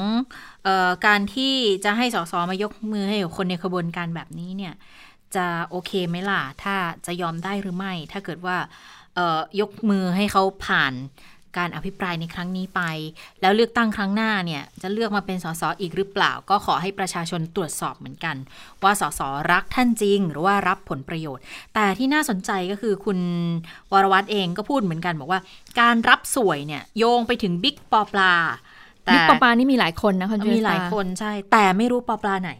[0.64, 4.74] เออการที่จะให้สสมายกมือให้กับคนในขบวนการแบบนี้เนี่ย
[5.36, 6.74] จะโอเคไหมล่ะถ้า
[7.06, 8.56] จะยอมได้หรือไม่ ถ้าเกิดว่า
[9.14, 10.92] เอ่อยกมือให้เขาผ่าน
[11.58, 12.80] การอภิปรายในครั้งนี้ไป
[13.40, 18.36] แล้วเลือกตั้งครั้งหน้าเนี่ยจะเลือกมาเป็นสสอีกหรือเปล่า ก็ขอให้ประชาชนตรวจสอบเหมือนกัน
[18.82, 19.20] ว่าสส
[19.50, 21.42] รักท่านจริง หรือว่ารับผลประโยชน์
[21.74, 23.18] แต่ที่น่าสนใจก็คือคุณ
[23.92, 25.40] วรวัตรเองก็พูดเหมือนกันบอกว่า
[25.80, 28.34] การรับสวยเนี่ยโยงไปถึงบิ๊กปอปลา
[29.04, 32.52] แต่บิ๊กปอปานี่มีหลายคนนะคะมีหลายคนใช่ แต่ไม่รู้ปอปลาไหน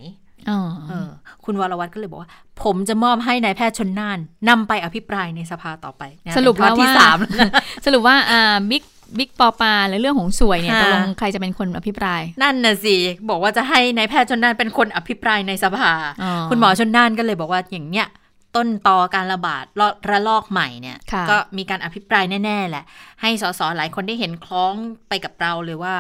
[0.50, 1.08] อ๋อเออ
[1.44, 2.30] คุณวรวัตรก็เลยบอกว่า
[2.62, 7.52] ผมจะมอบให้นายแพทย์ชนน่านนำไปอภิปรายในสภาต่อไปนะสรุปเป็นแล้วข้อที่ว่าสามแล้วนะ
[7.86, 8.84] สรุปว่าอ่าบิ๊ก
[9.18, 12.96] บิ๊กปอปาและเรื่องของสวยเนี่ยค่ะตกลงใครจะเป็นคนอภิปราย นั่นน่ะสิ
[13.28, 15.92] บอกว่าจะให้นายแพทย์ชนน่านเป็นคนอภิปรายในสภา
[16.22, 18.08] อ๋อคุณหมอชนน่านก็เลยบอกว่าอย่างเนี้ย
[18.56, 22.84] ต้นตอการระบาดระระลอกใหม่เนี่ยค่ะก็มีการอภิปรายแน่ ๆ แหละ
[23.20, 24.74] ให้สสหลายคนได้เห็นคล้อง
[25.08, 25.94] ไปกับเราเลยว่า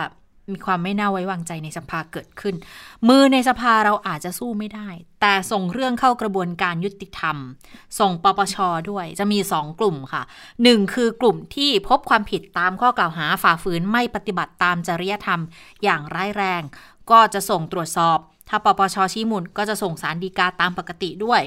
[0.54, 2.54] มีความไม่น่าไว้วางใจในสภาเกิดขึ้น
[3.08, 4.88] มือในสภาเราอาจจะสู้ไม่ได้
[5.20, 7.36] แต่ส่งเรื่องเข้ากระบวนการยุติธรรม
[7.98, 8.56] ส่งปปช
[8.90, 10.22] ด้วยจะมีสองกลุ่มค่ะ
[10.62, 15.40] หนึ่งคือกลุ่มที่พบความผิดตามข้อกล่าวหาฝ่าฝืนไม่ปฏิบัติตามจริยธรรม
[15.82, 16.62] อย่างร้ายแรง
[17.10, 18.18] ก็จะส่งตรวจสอบ
[18.50, 21.42] ถ้าปปชชี้มูลก็จะส่งสารดีกาตามปกติด้วย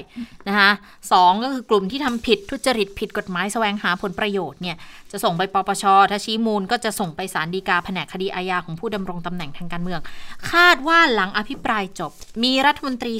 [0.48, 0.70] นะคะ
[1.12, 4.76] สองก็คือกลุ่มที่ทำผิดทุจริตผิดกฎหมายแสวงหาผลประโยชน์เนี่ย
[5.12, 10.00] จะส่งไปปปชถ้าชี้มูลก็จะส่งไปสารดีกาแผนกคดีอาญาของผู้ดำรงตำแหน่งทางการเมือง
[10.52, 12.12] คาดว่าหลังอภิปรายจบ
[12.44, 13.14] มีรัฐมนตรี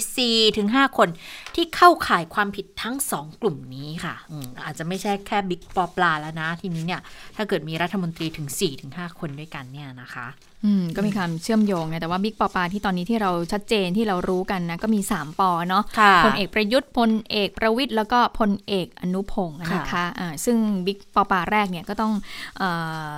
[0.47, 1.09] 4-5 คน
[1.55, 7.01] ที่เข้าข่ายความผิดทั้งสองกลุ่มนี้ค่ะออาจจะไม่ใช่แค่บิ๊กปอปลาแล้วนะ ทีนี้เนี่ย
[7.37, 8.49] ถ้าเกิดมีรัฐมนตรีถึง
[8.85, 10.26] 4-5 คนด้วยกันเนี่ยนะคะ
[10.65, 20.57] อืมก็มีความเชื่อมโยงนะแต่ว่าบิ๊กปอปาที่ตอนนี้ที่เราชัดเจนที่เรารู้กันนะก็มี 3ปอเนาะค่ะพลเอกประยุทธ์พลเอกประวิทย์แล้วก็พลเอกอนุพงศ์นะคะอ่าซึ่ง
[20.87, 22.12] บิ๊กปอปาแรกเนี่ยก็ต้อง
[22.59, 22.69] เอ่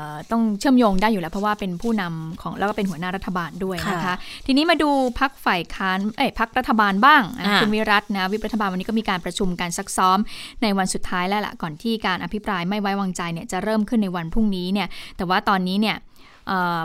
[0.09, 4.15] อต้องเชื่อมโยงได้อยู่แล้วเพราะว่าเป็นผู้นำของแล้วก็เป็นหัวหน้ารัฐบาลด้วยนะคะค่ะ
[4.47, 4.91] ทีนี้มาดู
[5.21, 10.19] พักฝ่ายค้านเอ้ยพักรัฐบาลบ้างอะอ่าคุณวิรัตนะวิปรัฐบาลวันนี้ก็มีการประชุมการซักซ้อม
[10.63, 16.16] ในวันสุดท้ายแล้วล่ะก่อนที่การอภิปรายไม่ไว้วางใจเนี่ยจะเริ่มขึ้นในวันพรุ่งนี้เนี่ยแต่ว่าตอนนี้เนี่ยเอ่อ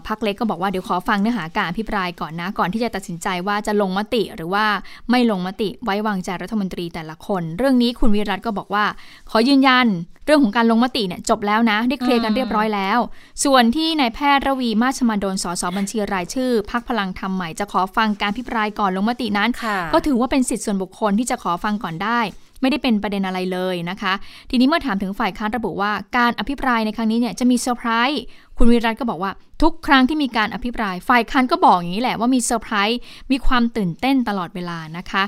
[0.08, 4.66] พักเล็กก็บอกว่าเดี๋ยวขอฟังเนื้อหาการอภิปรายก่อนนะ ก่อนที่จะตัดสินใจว่าจะลงมติหรือว่า
[5.10, 8.86] ไม่ลงมติไว้วางใจรัฐมนตรีแต่ละคน เรื่องนี้คุณวิรัตก็บอกว่า
[9.30, 9.88] ขอยืนยัน
[10.26, 13.00] เรื่องของการลงมติเนี่ยจบแล้วนะ ได้เคลียร์กันเรียบร้อยแล้ว
[13.44, 22.20] ส่วนที่นายแพทย์ระวีมาศฉมาดล ส.ส.บัญชีรายชื่อพรรคพลังธรรมใหม่จะขอฟังการอภิปรายก่อนลงมตินั้นค่ะก็ถือว่าเป็นสิทธิส่วนบุคคลที่จะขอฟังก่อนได้
[22.62, 24.14] ไม่ได้เป็นประเด็นอะไรเลยนะคะ
[24.50, 28.22] ทีนี้เมื่อถามถึงฝ่ายค้านระบุว่าการอภิปรายในครั้งนี้เนี่ยจะมีเซอร์ไพรส์
[28.58, 29.32] คุณวิรัตก็บอกว่า
[29.62, 33.00] ทุกครั้งที่มีการอภิปราย ฝ่ายค้านก็บอกอย่างนี้แหละว่ามีเซอร์ไพรส์
[33.32, 35.24] มีความตื่นเต้นตลอดเวลานะคะ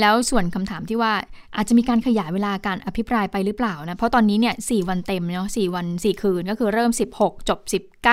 [0.00, 1.12] แล้วส่วนคำถามที่ว่า
[1.56, 6.90] อาจจะมีการขยายเวลาการอภิปรายไปหรือเปล่านะ เพราะตอนนี้เนี่ยสวันเต็มเนาะสวัน 4 คืนก็คือเริ่ม
[7.20, 7.60] 16 จบ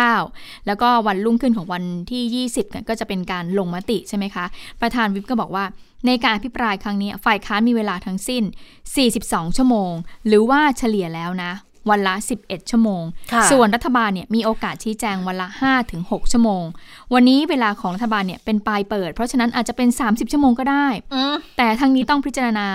[0.09, 4.45] 19 แล้วก็วันรุ่งขึ้นของวันที่ 20เนี่ยก็จะเป็นการลงมติใช่ไหมคะ
[4.82, 5.65] ประธานวิปก็บอกว่า
[6.07, 8.43] ในการอภิปรายครั้งนี้ฝ่ายค้านมีเวลาทั้งสิ้น
[8.99, 9.93] 42 ชั่วโมง
[10.27, 11.51] หรือว่าเฉลี่ยแล้วนะ
[11.89, 13.03] วันละ 11 ชั่วโมง
[13.34, 15.47] ค่ะส่วนรัฐบาลเนี่ยมีโอกาสชี้แจงวันละ
[15.89, 16.63] 5-6 ชั่วโมง
[17.13, 22.67] วันนี้เวลาของรัฐบาลเนี่ยเป็นปลายเปิด เพราะฉะนั้นอาจจะเป็น 30 ชั่วโมงก็ได้อืมแต่ทั้งนี้ต้องพิจารณา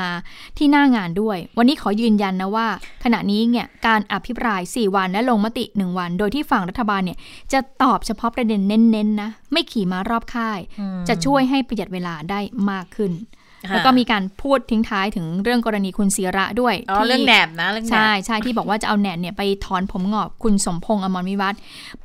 [0.59, 2.66] ที่หน้างานด้วย วันนี้ขอยืนยันนะว่า
[3.04, 7.18] ขณะนี้เนี่ยการอภิปราย 4 วันและลงมติ 1 วัน โดยที่ฝั่งรัฐบาลเนี่ย
[7.52, 12.40] จะตอบเฉพาะประเด็นเน้นๆนะไม่ขี่ม้ารอบค่ายอืมจะช่วยให้ประหยัดเวลาได้
[12.70, 21.60] มากขึ้นค่ะ แล้วก็มีการพูดทิ้งท้ายถึงเรื่องกรณีคุณศิระด้วยอ๋อที่เรื่องแหนบนะเรื่องแหนบใช่ใช่ที่บอกว่าจะเอาแหนบเนี่ยไปถอนผมงอกคุณสมพงษ์อมรวิวัฒน์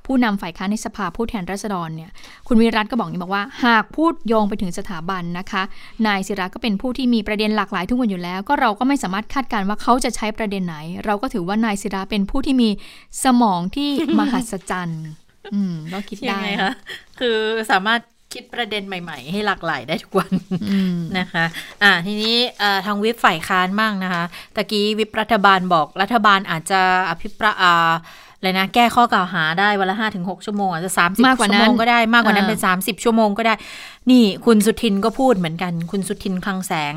[0.06, 2.10] ผู้นำฝ่ายค้านในสภาผู้แทนราษฎรเนี่ย
[2.48, 5.64] คุณวิรัตก็บอกนี่บอกว่า หากพูดโยงไปถึงสถาบันนะคะ
[6.08, 12.70] นายศิระก็เป็นผู้ที่มีประเด็นหลากหลายทุกวันอยู่แล้ว ก็เราก็ไม่สามารถคาดการณ์ว่าเขาจะใช้ประเด็นไหน เราก็ถือว่านายศิระเป็นผู้ที่มี
[13.24, 13.90] สมองที่
[14.20, 15.04] มหัศจรรย์
[15.54, 16.74] อืมก็คิดยังได้ไงคะ
[17.20, 17.38] คือ
[17.72, 18.02] สามารถ
[18.34, 20.32] คิดประเด็นใหม่ ๆ ให้หลากหลายได้ทุกวัน
[20.72, 21.46] อืมนะคะ
[21.84, 24.24] อ่าทีนี้เอ่อทางวิปฝ่ายค้านมั่งนะคะ
[24.56, 27.92] ตะกี้วิปรัฐบาลบอกรัฐบาลอาจจะอภิปรายอ่า
[28.38, 33.54] อะไรนะแก้ข้อกล่าวหาได้วันละห้าถึงหกชั่วโมง อาจจะสามสิบมากกว่าชั่นั้วนโมงก็ได้มากกว่านั้นเออเป็นสามสิบชั่วโมงก็ได้
[34.12, 36.94] นี่คุณสุทินก็พูดเหมือนกัน คุณสุทินคลังแสง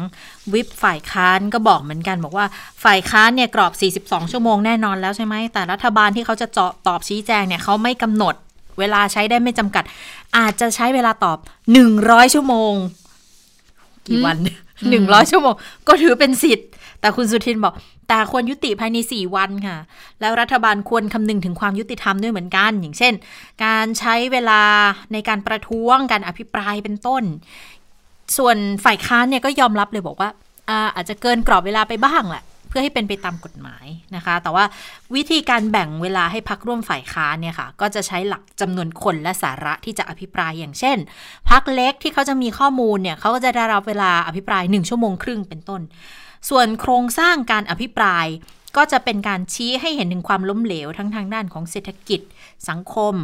[0.52, 2.46] วิปฝ่ายค้านก็บอกเหมือนกันบอกว่า
[2.84, 3.72] ฝ่ายค้านเนี่ยกรอบ
[4.06, 8.34] 42ชั่วโมงแน่นอนแล้วใช่ไหมแต่รัฐบาลที่เขาจะเจาะตอบชี้แจงเนี่ยเขาไม่กำหนด
[8.80, 9.84] เวลาใช้ได้ไม่จำกัด
[10.38, 11.38] อาจจะใช้เวลาตอบ
[11.86, 12.72] 100ชั่วโมง
[14.06, 14.36] กี่วัน
[14.90, 15.54] หนึ่งร้อยชั่วโมง
[15.88, 16.68] ก็ถือเป็นสิทธิ์
[17.00, 17.74] แต่คุณสุทินบอก
[18.08, 19.76] แต่ควรยุติภายใน4วันค่ะ
[20.20, 23.14] แล้วรัฐบาลควรคำนึงถึงความยุติธรรมด้วยเหมือนกัน อย่างเช่น
[23.64, 24.62] การใช้เวลา
[25.12, 27.22] ในการประท้วงการอภิปรายเป็นต้น
[28.36, 30.30] ส่วนฝ่ายค้านเนี่ยก็ยอมรับเลยบอกว่า
[30.68, 34.64] อาอาจจะเกินกรอบเวลาไปบ้างแหละเพื่อให้เป็นไปตามกฎหมายนะคะ แต่ว่า
[35.14, 40.98] วิธีการแบ่งเวลาให้พักร่วมฝ่ายค้านเนี่ยค่ะ ก็จะใช้หลักจำนวนคนและสาระที่จะอภิปรายอย่างเช่น
[41.50, 45.80] พักเล็กที่เขาจะมีข้อมูลเนี่ยเขาก็จะได้รับเวลาอภิปราย 1 ชั่วโมงครึ่งเป็นต้น
[46.50, 48.26] ส่วนโครงสร้างการอภิปราย
[48.76, 52.20] ก็จะเป็นการชี้ให้เห็นถึงความล้มเหลวทั้งทางด้านของเศรษฐกิจ
[52.70, 53.14] สังคม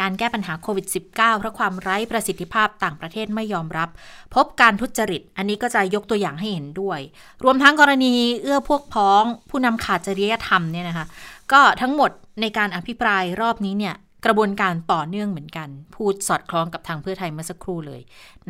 [0.00, 3.88] การแก้ปัญหาโควิด -19 เพราะความไร้ประสิทธิภาพต่างประเทศไม่ยอมรับ
[4.34, 7.00] พบการทุจริต อันนี้ก็จะยกตัวอย่างให้เห็นด้วย
[7.44, 11.06] รวมทั้งกรณีเอื้อพวกพ้อง ผู้นำขาดจริยธรรมเนี่ยนะคะ
[11.52, 13.94] ก็ทั้งหมดในการอภิปรายรอบนี้เนี่ย
[14.26, 18.00] กระบวนการต่อเนื่องเหมือนกัน พูดสอดคล้องกับทางเพื่อไทยเมื่อสักครู่เลย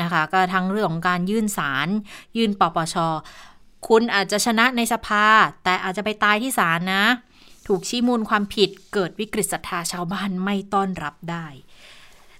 [0.02, 1.88] นะคะ ก็ทั้งเรื่องของการยื่นสาร
[2.36, 2.96] ยื่นปปช
[3.88, 5.26] คุณอาจจะชนะในสภา
[5.64, 7.04] แต่อาจจะไปตายที่ศาลนะ
[7.70, 11.46] ถูกชี้มูลความผิดเกิดวิกฤตศรัทธาชาวบ้านไม่ต้อนรับได้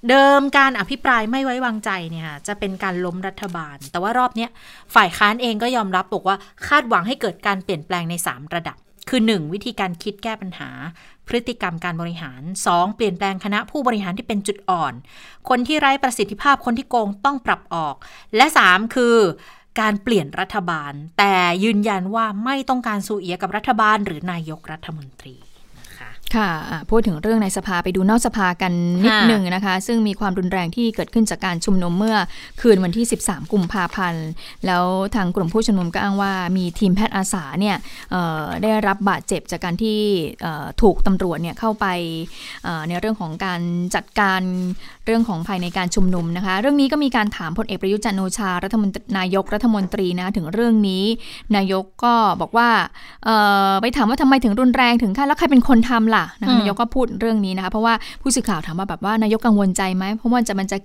[0.09, 4.49] เดิมการอภิปรายไม่ไว้วางใจเนี่ยจะเป็นการล้มรัฐบาล แต่ว่ารอบนี้
[4.95, 8.77] ฝ่ายค้านเองก็ยอมรับบอกว่าคาดหวังให้เกิดการเปลี่ยนแปลงใน 3 ระดับ
[9.09, 9.53] คือ 1.
[9.53, 10.71] วิธีการคิดแก้ปัญหา
[11.27, 12.95] พฤติกรรมการบริหาร 2.
[12.97, 14.95] เปลี่ยนแปลงคณะผู้บริหารที่เป็นจุดอ่อน
[15.49, 17.95] คนที่ไร้ประสิทธิภาพคนที่โกงต้องปรับออก
[18.37, 19.17] และ 3 คือ
[19.81, 25.37] การเปลี่ยนรัฐบาล แต่ยืนยันว่าไม่ต้องการสูเอียกับรัฐบาลหรือนายกรัฐมนตรี
[26.37, 28.73] คะค่ะอะพูดถึงเรื่องในสภาไปดูนอกสภากัน
[29.03, 32.17] นิดค่ะหนึ่งนะคะ ซึ่งมีความรุนแรงที่เกิดขึ้นจากการชุมนุมเมื่อ
[32.61, 34.27] คืนวันที่ 13 กุมภาพันธ์
[34.67, 37.77] แล้วทางกลุ่มผู้ชุมนุมก็อ้างว่ามีทีมแพทย์อาสาเนี่ย
[38.11, 39.99] เอ่อได้รับบาดเจ็บจากการที่
[40.43, 41.87] เอ่อถูกตำรวจเนี่ยเข้าไป
[42.65, 43.61] เอ่อในเรื่องของการ
[43.95, 44.43] จัดการ
[45.07, 51.05] เรื่องของภายในการชุมนุมนะคะ เรื่องนี้ก็มีการถามพลเอกประยุทธ์จันทร์โอชารัฐมนตรีนายกรัฐมนตรีนะถึงเรื่องนี้
[51.57, 52.69] นายกก็บอกว่า
[53.25, 53.37] เอ่
[53.71, 60.79] อไปถามว่าทำไมถึงรุนแรงถึงขั้นแล้วใครเป็นคนทำล่ะค่ะนะคะอืมนายกก็พูดเรื่องนี้นะคะเพราะว่าผู้สื่อข่าวถามว่าแบบว่านายกกังวลใจไหมเพราะว่าจะมันจะ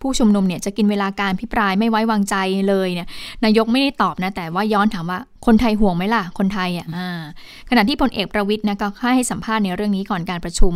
[0.00, 2.36] ผู้ชุมนุมเนี่ยจะกินเวลาการพิปรายไม่ไว้วางใจ
[2.68, 3.08] เลยเนี่ย
[3.44, 7.22] นายกไม่ได้ตอบนะ แต่ว่าย้อนถามว่าคนไทยห่วงไหมล่ะ คนไทยอะอ่า
[7.70, 10.74] ขณะที่พลเอกประวิทย์นะก็ให้สัมภาษณ์ในเรื่องนี้ก่อนการประชุม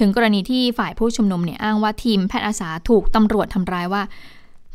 [0.00, 4.02] ถึงกรณีที่ฝ่ายผู้ชุมนุมเนี่ยอ้างว่าทีมแพทย์อาสาถูกตำรวจทำร้ายว่า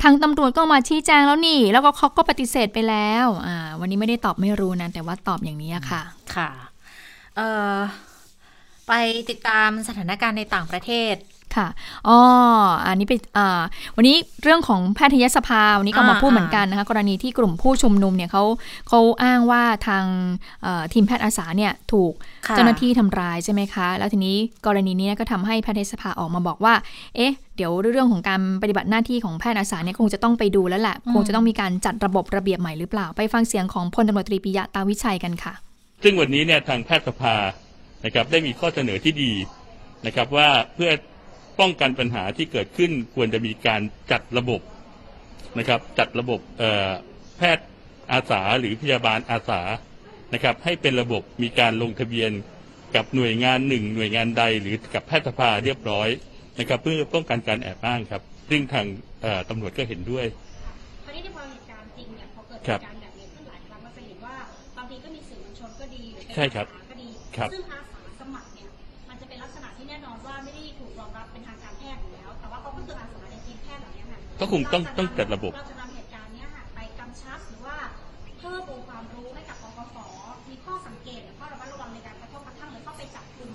[0.04, 6.02] ทางตำรวจก็มาชี้แจงแล้วนี่ แล้วก็เขาก็ปฏิเสธไปแล้ว อ่า วันนี้ไม่ได้ตอบไม่รู้นะ แต่ว่าตอบอย่างนี้อะค่ะ
[6.36, 6.50] ค่ะ
[7.36, 7.78] เอ่อ
[8.88, 8.94] ไป
[9.30, 11.16] ติดตามสถานการณ์ในต่างประเทศ
[11.58, 11.70] ค่ะ
[12.08, 12.20] อ๋อ
[12.88, 13.62] อันนี้ไปอ่า
[13.96, 18.44] วันนี้เรื่องของแพทยสภา วันนี้ก็มาอ่าพูดเหมือนกันนะคะ กรณีที่กลุ่มผู้ชุมนุมเนี่ยเขา
[18.88, 20.06] เขาอ้างว่าทาง
[20.62, 22.14] เอ่อทีมแพทย์อาสาเนี่ยถูก
[22.48, 26.74] ค่ะเจ้าหน้าที่ทำร้ายใช่ไหมคะ แล้วทีนี้กรณีนี้ก็ทำให้แพทยสภาออกมาบอกว่า
[27.16, 35.54] เอ๊ะ เดี๋ยวเรื่องของการปฏิบัติหน้าที่ของแพทย์อาสาเนี่ยคงจะต้องไปดูแล้วแหละ คงจะต้องมีการจัดระบบระเบียบใหม่หรือเปล่า ไปฟังเสียงของพลตำรวจตรีปิยะตาวิชัยกันค่ะ
[36.04, 37.36] ซึ่งวันนี้เนี่ยทางแพทยสภา
[38.06, 39.32] นะครับได้มีข้อเสนอที่ดี
[40.06, 40.92] นะครับว่าเพื่อ
[41.60, 43.82] ป้องกันปัญหาที่เกิดขึ้นควรจะมีการ
[44.12, 44.62] จัดระบบ
[45.60, 46.92] นะครับจัดระบบเอ่อ
[47.38, 47.68] แพทย์
[48.12, 49.62] อาสาหรือพยาบาลอาสา
[50.34, 52.32] นะครับให้เป็นระบบมีการลงทะเบียน
[52.96, 56.10] กับหน่วยงานหนึ่งหน่วยงานใดหรือกับแพทยสภาเรียบร้อย
[56.60, 58.86] นะครับเพื่อป้องกันการแอบอ้างครับ ซึ่งทาง
[59.22, 60.26] เอ่อตำรวจก็เห็นด้วย
[61.06, 64.36] คราวนี้ในพอเหตุการณ์จริงเนี่ยพอเกิดเหครับตุการณ์แบบนี้ขึ้นหลายครั้งเราจะเห็นว่า
[64.78, 67.64] บางทีก็มีสื่อมวลชนก็ดีหรือเป็นใช่ครับอาสาก็ดีครับซึ่ง
[74.42, 77.78] ก็คงต้องต้องจัดระบบ เราจะนำเหตุการณ์เนี้ยค่ะไปกำชับหรือว่า
[78.40, 79.98] เพิ่มองค์ความรู้ให้กับกกฟ
[80.50, 83.52] มีข้อสังเกตหรือข้อระมัดระวังในการกระทบกระทั่งหรือเข้าไปจับกลุ่ม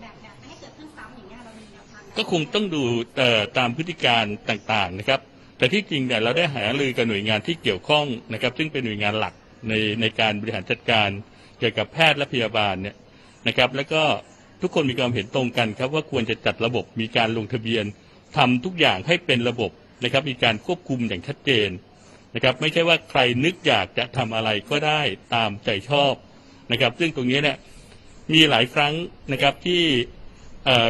[0.00, 2.82] แบบแบบไม่ให้เกิดขึ้นซ้ำอย่างเงี้ยเรามีแนวทางก็คงต้องดู
[3.16, 5.20] เอ่อตามพฤติการต่างๆนะครับ
[5.58, 9.34] แต่ที่จริงเนี่ยเราได้หารือกับหน่วยงานที่เกี่ยวข้องนะครับ ซึ่งเป็นหน่วยงานหลัก
[9.68, 11.08] ในในการบริหารจัดการ
[11.58, 12.96] เกี่ยวกับแพทย์และพยาบาลเนี่ย
[13.48, 14.02] นะครับ แล้วก็
[14.62, 17.84] ทุกคนมีความเห็นตรงกันครับว่าควรจะจัดระบบมีการลงทะเบียน
[18.36, 19.70] ทำทุกอย่างให้เป็นระบบ
[20.04, 21.68] นะครับมีการควบคุมอย่างชัดเจน
[22.34, 25.00] นะครับไม่ใช่ว่าใครนึกอยากจะทำอะไรก็ได้
[25.34, 26.14] ตามใจชอบ
[26.72, 27.56] นะครับ ซึ่งตรงนี้เนี่ย
[28.32, 28.94] มีหลายครั้ง
[29.32, 29.82] นะครับที่
[30.68, 30.88] อ่อ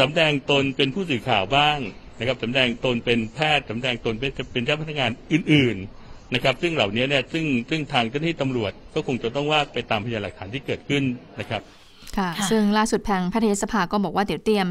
[0.00, 1.78] สำแดงตนเป็นผู้สื่อข่าวบ้าง
[2.18, 11.02] นะครับสำแดงตนเป็นแพทย์สำแดงตนเป็นเป็นเจ้าพนักงานอื่น ๆนะครับ ซึ่งเหล่านี้เนี่ยซึ่งซึ่งทางเจ้าหน้าที่ตำรวจก็คงจะต้องว่าไปตามพยานหลักฐานที่เกิดขึ้น
[11.40, 11.62] นะครับ
[12.18, 14.68] ค่ะค่ะ ซึ่งล่าสุดทางแพทยสภาก็บอกว่าเดี๋ยวเตรียม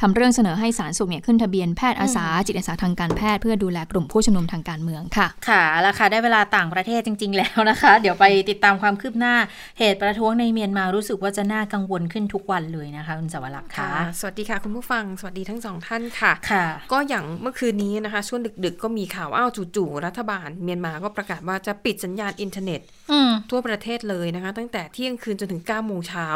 [0.00, 9.34] ทำเรื่องเสนอให้สารสุขเนี่ยขึ้นทะเบียนแพทย์อาสาจิตอาสาทางการแพทย์เพื่อดูแลกลุ่มผู้ชุมนุมทางการเมืองค่ะ ค่ะแล้วค่ะ ได้เวลาต่างประเทศจริง ๆ แล้วนะคะ เดี๋ยวไปติดตามความคืบหน้า
[9.78, 22.80] เหตุประท้วงในเมียนมารู้สึกว่าจะน่ากังวลขึ้นทุกวันเลยนะคะคุณสวรักษ์ค่ะค่ะสวัสดีค่ะคุณผู้ฟังสวัสดีทั้งสองท่านค่ะค่ะ ก็อย่างเมื่อคืนนี้นะคะช่วงดึกๆ ก็มีข่าวว่าอ้าวจู่ๆรัฐบาล เมียนมาก็ประกาศว่าจะปิดสัญญาณอินเทอร์เน็ต
[23.10, 26.26] อืมทั่วประเทศเลยนะคะ ตั้งแต่เที่ยงคืนจนถึง9ก้าโมงเช้า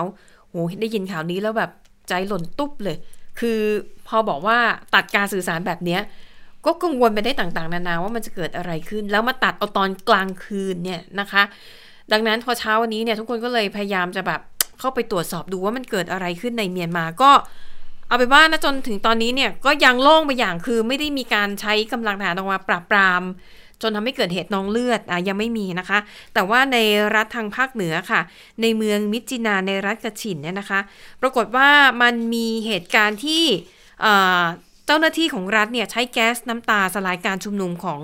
[0.51, 1.71] โหได้ยินข่าวนี้แล้วแบบ
[2.09, 2.97] ใจหล่นตุ๊บเลย
[3.41, 3.61] คือ
[4.09, 4.59] พอบอกว่า
[4.95, 6.01] ตัดการสื่อสารแบบเนี้ย
[6.67, 11.43] ก็กังวลไปได้ต่างๆ นานาว่ามันจะเกิดอะไรขึ้น แล้วมาตัดเอาตอนกลางคืนเนี่ยนะคะ
[12.13, 14.41] ดังนั้นพอเช้าวันนี้เนี่ยทุกคนก็เลยพยายามจะแบบ
[14.79, 17.31] เข้าไปตรวจสอบดูว่ามันเกิดอะไรขึ้นในเมียนมาก็
[18.09, 23.23] เอาไปว่านะจนถึงตอนนี้เนี่ยก็ยังโล่งไปอย่างคือไม่ได้มีการใช้กำลังทหารออกมาปราบปราม
[23.83, 25.99] จนทำให้เกิดเหตุน้องเลือดอะยังไม่มีนะคะ
[26.35, 26.79] แต่ว่าใน
[27.15, 28.21] รัฐทางภาคเหนือค่ะ
[28.63, 30.81] ในเมืองมิจินาในรัฐกระฉินเนี่ยนะคะ
[31.21, 31.71] ปรากฏว่า
[32.03, 33.45] มันมีเหตุการณ์ที่
[34.01, 34.43] เอ่อ
[34.87, 38.01] เจ้าหน้าที่ของรัฐเนี่ยใช้แก๊สน้ำตาสลายการชุมนุมของ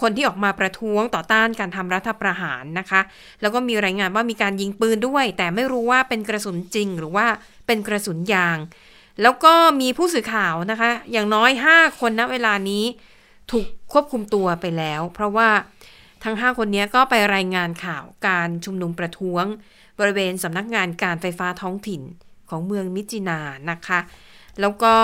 [0.00, 3.00] คนที่ออกมาประท้วงต่อต้านการทำรัฐประหารนะคะ
[3.40, 7.26] แล้วก็มีรายงานว่ามีการยิงปืนด้วย แต่ไม่รู้ว่าเป็นกระสุนจริงหรือว่า
[7.66, 8.58] เป็นกระสุนยาง
[9.22, 12.84] แล้วก็มีผู้สื่อข่าวนะคะ อย่างน้อย 5 คนณเวลานี้
[13.52, 15.48] ถูกควบคุมตัวไปแล้ว เพราะว่า
[16.24, 19.44] ทั้ง 5 คนนี้ก็ไปรายงานข่าวการชุมนุมประท้วง
[19.98, 22.02] บริเวณสำนักงานการไฟฟ้าท้องถิ่น
[22.50, 23.40] ของเมืองมิจินา
[23.70, 24.00] นะคะ
[24.60, 24.94] แล้วก็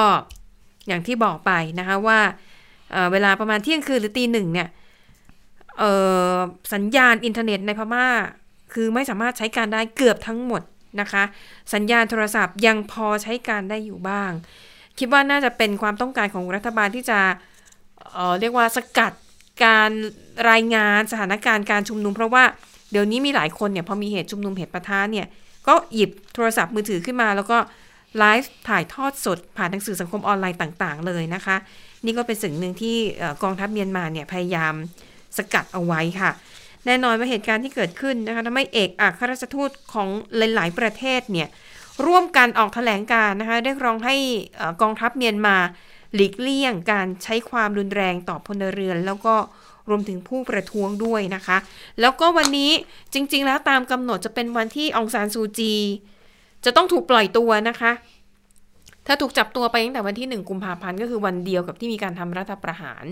[0.88, 2.20] อย่างที่บอกไปนะคะว่า
[2.90, 4.68] เเวลาประมาณเที่ยงคืนหรือตีหนึ่งเนี่ย
[6.74, 8.06] สัญญาณอินเทอร์เน็ตในพม่า
[8.72, 10.62] คือไม่สามารถใช้การได้เกือบทั้งหมด
[11.00, 11.24] นะคะ
[11.74, 14.30] สัญญาณโทรศัพท์ยังพอใช้การได้อยู่บ้าง
[14.98, 17.20] คิดว่าน่าจะเป็นความต้องการของรัฐบาลที่จะ
[18.14, 19.12] เออเรียกว่าสกัด
[19.64, 19.90] การ
[20.50, 22.44] รายงานสถานการณ์การชุมนุม เพราะว่า
[22.90, 25.26] เดี๋ยวนี้มีหลายคนเนี่ยพอมีเหตุชุมนุมเหตุประทะเนี่ย
[25.68, 27.58] ก็หยิบโทรศัพท์มือถือขึ้นมา แล้วก็
[28.18, 31.56] ไลฟ์ถ่ายทอดสด ผ่านทางสื่อสังคมออนไลน์ต่าง ๆ เลยนะคะ
[32.04, 32.96] นี่ก็เป็นสิ่งหนึ่งที่
[33.42, 34.74] กองทัพเมียนมาเนี่ยพยายาม
[35.36, 36.30] สกัดเอาไว้ค่ะ
[36.86, 41.48] แน่นอนว่าเหตุการณ์ที่เกิดขึ้นนะคะทำให้เอกอัครราชทูตของหลายๆประเทศเนี่ย
[42.06, 44.16] ร่วมกันออกแถลงการนะคะเรียกร้องให้
[44.82, 45.56] กองทัพเมียนมา
[46.14, 49.34] หลีกเลี่ยงการใช้ความรุนแรงต่อพลเรือน แล้วก็
[49.88, 51.58] รวมถึงผู้ประท้วงด้วยนะคะ
[52.00, 52.70] แล้วก็วันนี้
[53.14, 55.74] จริง ๆ แล้วตามกำหนดจะเป็นวันที่องซานซูจี
[56.64, 57.92] จะต้องถูกปล่อยตัวนะคะ
[59.06, 63.04] ถ้าถูกจับตัวไปตั้งแต่วันที่หนึ่งกุมภาพันธ์ก็คือวันเดียวกับที่มีการทำรัฐประหาร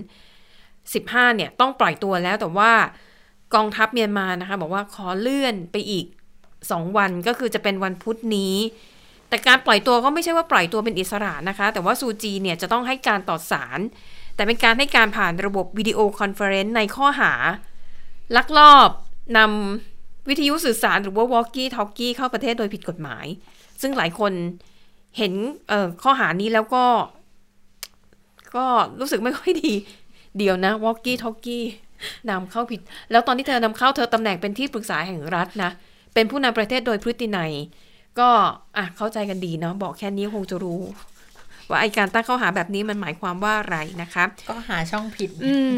[0.65, 2.71] 15 เนี่ยต้องปล่อยตัวแล้วแต่ว่า
[3.55, 6.05] กองทัพเมียนมานะคะ บอกว่าขอเลื่อนไปอีก
[6.51, 8.55] 2 วันก็คือจะเป็นวันพุธนี้
[9.29, 13.79] แต่การปล่อยตัวก็ไม่ใช่ว่าปล่อยตัวเป็นอิสระนะคะ แต่ว่าซูจีเนี่ยจะต้องให้การต่อศาล
[14.35, 17.33] แต่เป็นการให้การผ่านระบบ video conference ในข้อหา
[18.37, 18.89] ลักลอบ
[19.37, 23.25] นำวิทยุสื่อสารหรือว่า walkie talkie เข้าประเทศโดยผิดกฎหมาย
[23.81, 24.33] ซึ่งหลายคน
[25.17, 25.33] เห็น
[26.03, 26.85] ข้อหานี้แล้วก็
[28.55, 28.65] ก็
[28.99, 29.73] รู้สึกไม่ค่อยดี
[30.37, 31.65] เดียวนะ walkie talkie
[32.29, 35.71] นำเข้าผิด แล้วตอนที่เธอนำเข้าเธอตำแหน่งเป็นที่ปรึกษาแห่งรัฐนะ
[36.13, 37.53] เป็นผู้นำประเทศโดยพฤตินัย
[38.19, 38.29] ก็
[38.77, 40.81] อะเข้าใจกันดีเนาะบอกแค่นี้คงจะรู้
[41.69, 45.73] ว่าไอการตั้งข้อหาแบบนี้มันหมายความว่าอะไรนะคะก็หาช่องผิด อืม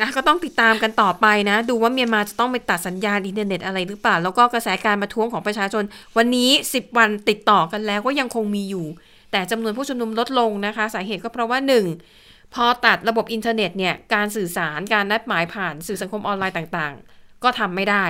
[0.00, 5.84] อะก็ต้องติดตามกันต่อไปนะ ดูว่าเมียนมาจะต้องไปตัดสัญญาณอินเทอร์เน็ตอะไรหรือเปล่า แล้วก็กระแสการประท้วงของประชาชน
[6.16, 8.86] วันนี้ 10 วันติดต่อกันแล้วก็ยังคงมีอยู่
[9.32, 11.58] แต่จำนวนผู้ชุมนุมลดลงนะคะ สาเหตุก็เพราะว่า
[12.06, 12.54] 1.
[12.54, 18.04] พอตัดระบบอินเทอร์เน็ตเนี่ยการสื่อสารการนัดหมายผ่านสื่อสังคมออนไลน์ต่างๆ ก็ทำไม่ได้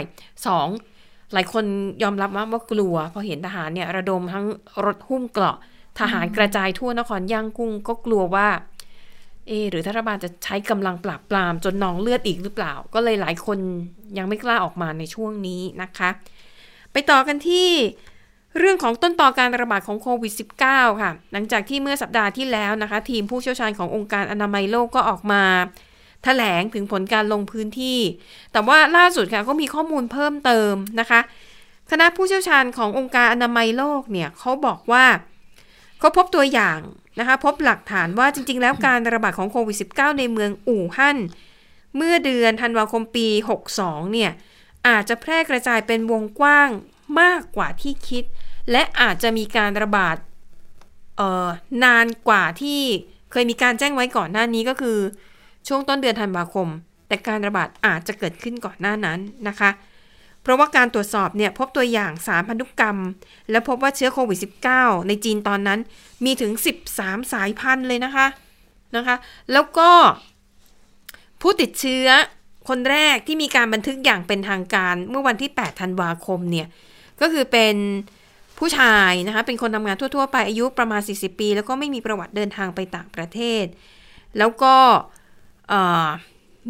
[0.46, 0.91] 2.
[1.34, 1.64] หลายคน
[2.02, 4.46] ยอมรับว่าว่ากลัวพอเห็นทหารเนี่ยระดมทั้ง
[4.84, 5.56] รถหุ้มเกราะ
[6.00, 8.48] ทหารกระจายทั่วนครย่างกุ้งก็กลัวว่า
[9.48, 13.58] เอ หรือรัฐบาลจะใช้กำลังปราบปรามจนนองเลือดอีกหรือเปล่า ก็เลยหลายคน
[14.18, 16.10] ยังไม่กล้าออกมาในช่วงนี้นะคะ
[16.92, 17.68] ไปต่อกันที่
[18.58, 20.32] เรื่องของต้นต่อการระบาดของโควิด
[20.64, 25.42] -19 ค่ะ หลังจากที่เมื่อสัปดาห์ที่แล้วนะคะ ทีมผู้เชี่ยวชาญขององค์การอนามัยโลกก็ออกมา
[26.24, 28.00] แถลงถึงผลการลงพื้นที่
[28.52, 31.20] แต่ว่าล่าสุดค่ะก็มีข้อมูลเพิ่มเติมนะคะ
[31.90, 35.04] คณะผู้เชี่ยวชาญขององค์การอนามัยโลกเนี่ยเขาบอกว่า
[35.98, 36.78] เขาพบตัวอย่าง
[37.18, 41.18] นะคะพบหลักฐานว่าจริง ๆ แล้วการระบาดของโควิด -19 ในเมืองอู่ฮั่น
[41.96, 43.28] เมื่อเดือนธันวาคมปี
[43.70, 44.30] 62 เนี่ย
[44.88, 46.70] อาจจะแพร่กระจายเป็นวงกว้าง
[47.20, 48.24] มากกว่าที่คิด
[48.70, 50.16] และอาจจะมีการระบาด
[51.20, 51.48] ออ
[51.84, 52.80] นานกว่าที่
[53.30, 54.98] เคยมีการแจ้งไว้ก่อนหน้านี้ก็คือ
[55.68, 56.68] ช่วงต้นเดือนธันวาคม
[57.08, 59.70] แต่การระบาดอาจจะเกิดขึ้นก่อนหน้านั้นนะคะ
[60.42, 62.98] เพราะว่าการตรวจสอบเนี่ยพบตัวอย่างสารพันธุกรรม
[63.50, 64.38] และพบว่าเชื้อโควิด
[64.74, 65.80] -19 ในจีนตอนนั้น
[66.24, 66.52] มีถึง
[66.92, 68.26] 13 สายพันธุ์เลยนะคะ
[68.96, 69.16] นะคะ
[69.52, 69.90] แล้วก็
[71.40, 72.06] ผู้ติดเชื้อ
[72.68, 76.66] คนแรกที่มีการบันทึกอย่างเป็นทางการเมื่อวันที่ 8 ธันวาคมเนี่ย
[77.20, 77.76] ก็คือเป็น
[78.58, 83.64] ผู้ชายนะคะ เป็นคนทำงานทั่ว ๆ ไปอายุประมาณ 40 ปี แล้วก็ไม่มีประวัติเดินทางไปต่างประเทศ
[84.38, 84.74] แล้วก็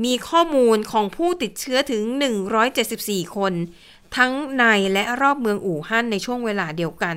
[0.04, 2.02] มีข้อมูลของผู้ติดเชื้อถึง
[2.68, 3.52] 174 คน
[4.16, 7.16] ทั้งในและรอบเมืองอู่ฮั่นในช่วงเวลาเดียวกัน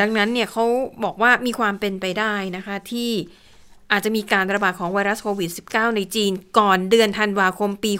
[0.00, 0.64] ดังนั้นเนี่ยเขา
[1.04, 3.10] บอกว่ามีความเป็นไปได้นะคะที่
[3.92, 7.92] อาจจะมีการระบาดของไวรัสโควิด -19 ในจีนก่อนเดือนธันวาคมปี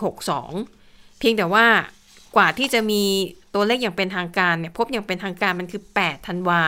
[0.57, 1.67] 62 เพียงแต่ว่า
[2.37, 3.03] กว่าที่จะมี
[3.55, 6.61] ตัวเลขอย่างเป็นทางการเนี่ยพบอย่างเป็นทางการมันคือ 8 ธันวา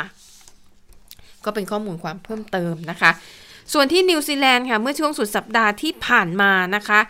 [1.44, 3.10] ก็เป็นข้อมูลความเพิ่มเติมนะคะ
[3.72, 7.00] ส่วนที่นิวซีแลนด์ค่ะ เมื่อช่วงสุดสัปดาห์ที่ผ่านมานะคะ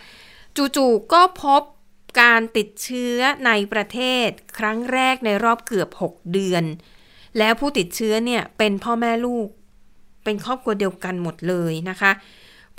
[0.77, 1.63] จู่ๆก็พบ
[2.21, 6.65] การติดเชื้อในประเทศ ครั้งแรกในรอบเกือบ 6 เดือน
[7.39, 9.49] แล้วผู้ติดเชื้อเนี่ยเป็นพ่อแม่ลูก
[10.25, 12.13] เป็นครอบครัวเดียวกันหมดเลยนะคะ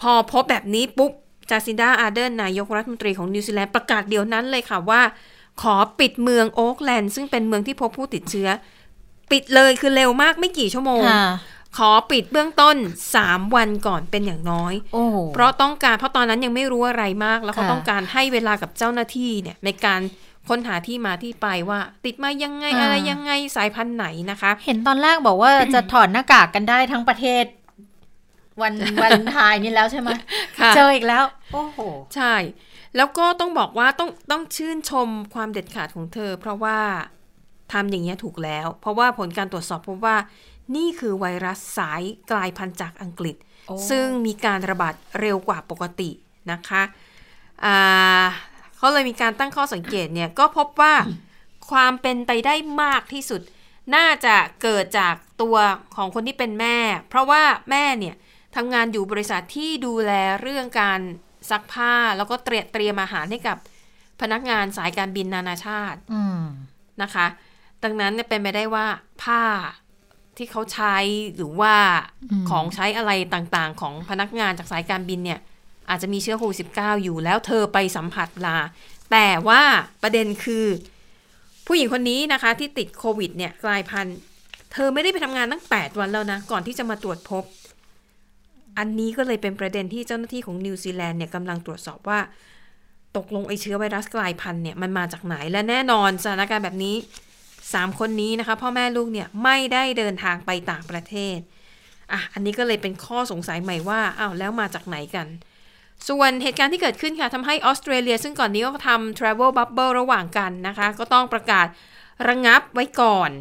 [0.01, 1.11] พอพบแบบนี้ปุ๊บ
[1.49, 5.01] จาซินดาอาร์เดนนายกรัฐมนตรีของนิวซีแลนด์ประกาศเดี๋ยวนั้นเลยค่ะว่า
[5.61, 8.49] ขอปิดเมืองโอ๊กแลนด์ซึ่งเป็นเมืองที่พบผู้ติดเชื้อ
[9.31, 11.01] ปิดเลยคือเร็วมากไม่กี่ชั่วโมง
[11.78, 12.76] ขอปิดเบื้องต้น
[13.15, 20.01] 3 วันก่อนเป็นอย่างน้อยโอ้โหเพราะต้องการเพราะตอนนั้นยังไม่รู้อะไรมาก แล้วเขาค่ะต้องการให้เวลากับเจ้าหน้าที่เนี่ยในการ
[20.49, 27.45] ค้นหาที่มาที่ไปว่า ติดมายังไงอะไรยังไงสายพันธุ์ไหนนะคะ เห็นตอนแรกบอกว่าจะถอดหน้ากากกันได้ทั้งประเทศ
[28.61, 30.09] วันวันทายนี่แล้วใช่ไหม
[30.59, 31.80] ค่ะเจออีกแล้ว โอ้โห
[32.15, 32.34] ใช่
[32.97, 36.78] แล้วก็ต้องบอกว่าต้องต้องชื่นชมความเด็ดขาดของเธอ เพราะว่า
[37.74, 40.15] ทำอย่างนี้ยถูกแล้ว เพราะว่าผลการตรวจสอบพบว่า
[40.76, 42.01] นี่คือไวรัสสาย
[42.32, 43.36] กลายพันธุ์จากอังกฤษ
[43.68, 46.09] โอ้ซึ่งมีการระบาดเร็วกว่าปกติ
[46.51, 46.84] นะคะ
[47.66, 48.24] อ่า
[48.78, 50.93] เขาเลยมีการตั้งข้อสังเกตเนี่ยก็พบว่า
[51.72, 53.41] ความเป็นไปได้มากที่สุด
[53.95, 55.55] น่าจะเกิดจากตัว
[55.95, 56.78] ของคนที่เป็นแม่
[57.09, 58.16] เพราะว่าแม่เนี่ย
[58.55, 60.11] ทำงานอยู่บริษัทที่ดูแล
[60.41, 60.99] เรื่องการ
[61.49, 63.57] ซักผ้าแล้วก็เตรียมเตรียมอาหารให้กับ
[64.22, 66.41] พนักงานสายการบินนานาชาติอืม
[67.01, 67.28] นะคะ
[67.84, 68.86] ดังนั้นเนี่ยเป็นไปได้ว่า
[69.24, 69.41] ผ้า
[70.38, 70.97] ที่เขาใช้
[71.36, 71.73] หรือว่า
[72.31, 75.39] อืมของใช้อะไรต่างๆ ของพนักงานจากสายการบินเนี่ย
[75.89, 78.57] อาจจะมีเชื้อโควิด19อยู่แล้วเธอไปสัมผัสลา
[79.11, 79.61] แต่ว่า
[80.03, 80.65] ประเด็นคือ
[81.67, 84.17] ผู้หญิงคนนี้นะคะ ที่ติดโควิดเนี่ยกลายพันธุ์
[84.73, 87.43] เธอไม่ได้ไปทำงานตั้ง 8 วันแล้วนะ ก่อนที่จะมาตรวจพบ
[88.77, 92.19] อันนี้ก็เลยเป็นประเด็นที่เจ้าหน้าที่ของนิวซีแลนด์เนี่ยกำลังตรวจสอบว่า
[93.17, 96.95] ตกลงไอเชื้อไวรัสกลายพันธุ์เนี่ยมันมาจากไหนและแน่นอนสถานการณ์แบบนี้
[97.74, 101.38] สามคนนี้นะคะ พ่อแม่ลูกเนี่ยไม่ได้เดินทางไปต่างประเทศ
[102.11, 105.28] อะอันนี้ก็เลยเป็นข้อสงสัยใหม่ว่าอ้าวแล้วมาจากไหนกัน
[106.09, 111.68] ส่วนเหตุการณ์ที่เกิดขึ้นค่ะทำให้ออสเตรเลีย ซึ่งก่อนนี้ก็ทำ travel bubble ระหว่างกันนะคะ ก็ต้องประกาศ
[112.28, 113.32] ระงงับไว้ก่อน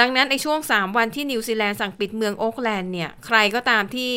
[0.00, 4.12] ดังนั้นในช่วง 3 วันที่นิวซีแลนด์สั่งปิดเมืองโอ๊กแลนด์เนี่ยใครก็ตามที่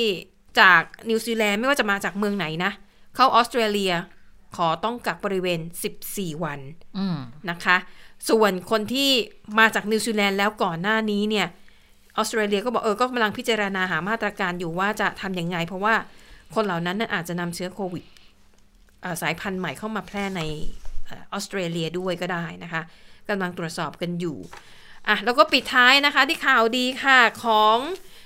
[0.59, 2.71] จากนิวซีแลนด์ไม่ว่าจะมาจากเมืองไหนนะ
[3.15, 3.93] เข้าออสเตรเลีย
[4.55, 5.59] ขอต้องกักบริเวณ
[6.01, 6.59] 14 วัน
[6.97, 7.17] อืม
[7.49, 7.77] นะคะ
[8.29, 9.09] ส่วนคนที่
[9.59, 11.47] มาจากนิวซีแลนด์แล้วก่อนหน้านี้เนี่ย
[12.17, 15.95] ออสเตรเลียก็บอกเออก็กำลังพิจารณาหามาตรการอยู่ว่าจะทำยังไง เพราะว่า
[16.55, 18.03] คนเหล่านั้นน่อาจจะนำเชื้อโควิด
[19.21, 20.41] สายพันธุ์ใหม่เข้ามาแพร่ใน
[21.11, 22.81] ออสเตรเลียด้วยก็ได้นะคะ
[23.29, 24.37] กำลังตรวจสอบกันอยู่
[25.07, 27.77] อะแล้วก็ปิดท้ายนะคะที่ข่าวดีค่ะของ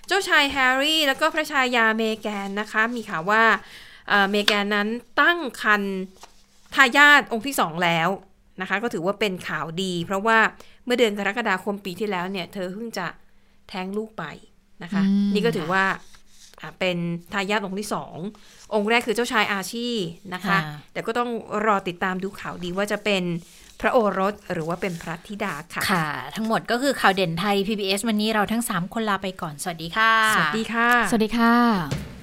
[0.08, 3.44] เจ้าชายแฮร์รี่ แล้วก็พระชายาเมแกนนะคะ มีข่าวว่า
[4.10, 4.88] เอ่อเมแกนนั้น
[5.22, 5.82] ตั้งคัน
[6.76, 8.10] ทายาทองค์ที่สองแล้ว
[8.62, 10.38] นะคะ ก็ถือว่าเป็นข่าวดี เพราะว่า
[10.86, 13.08] เมื่อเดือนกรกฎาคมปีที่แล้วเนี่ย เธอเพิ่งจะ
[13.70, 14.24] แท้งลูกไป
[14.84, 15.84] นะคะอืมนี่ก็ถือว่า
[16.62, 16.98] อะเป็น
[17.34, 18.18] ทายาทองค์ที่สอง
[18.74, 19.88] องค์แรกคือเจ้าชายอาชี
[20.34, 20.60] นะคะค่ะ
[20.94, 21.30] แต่ก็ต้อง
[21.66, 23.24] รอติดตามดูข่าวดีว่าจะเป็น
[23.82, 32.23] พระโอรสหรือว่าเป็นพระธิดาค่ะ ค่ะ ทั้งหมดก็คือข่าวเด่นไทย PBS วันนี้เราทั้ง 3 คนลาไปก่อน สวัสดีค่ะ สวัสดีค่ะ สวัสดีค่ะ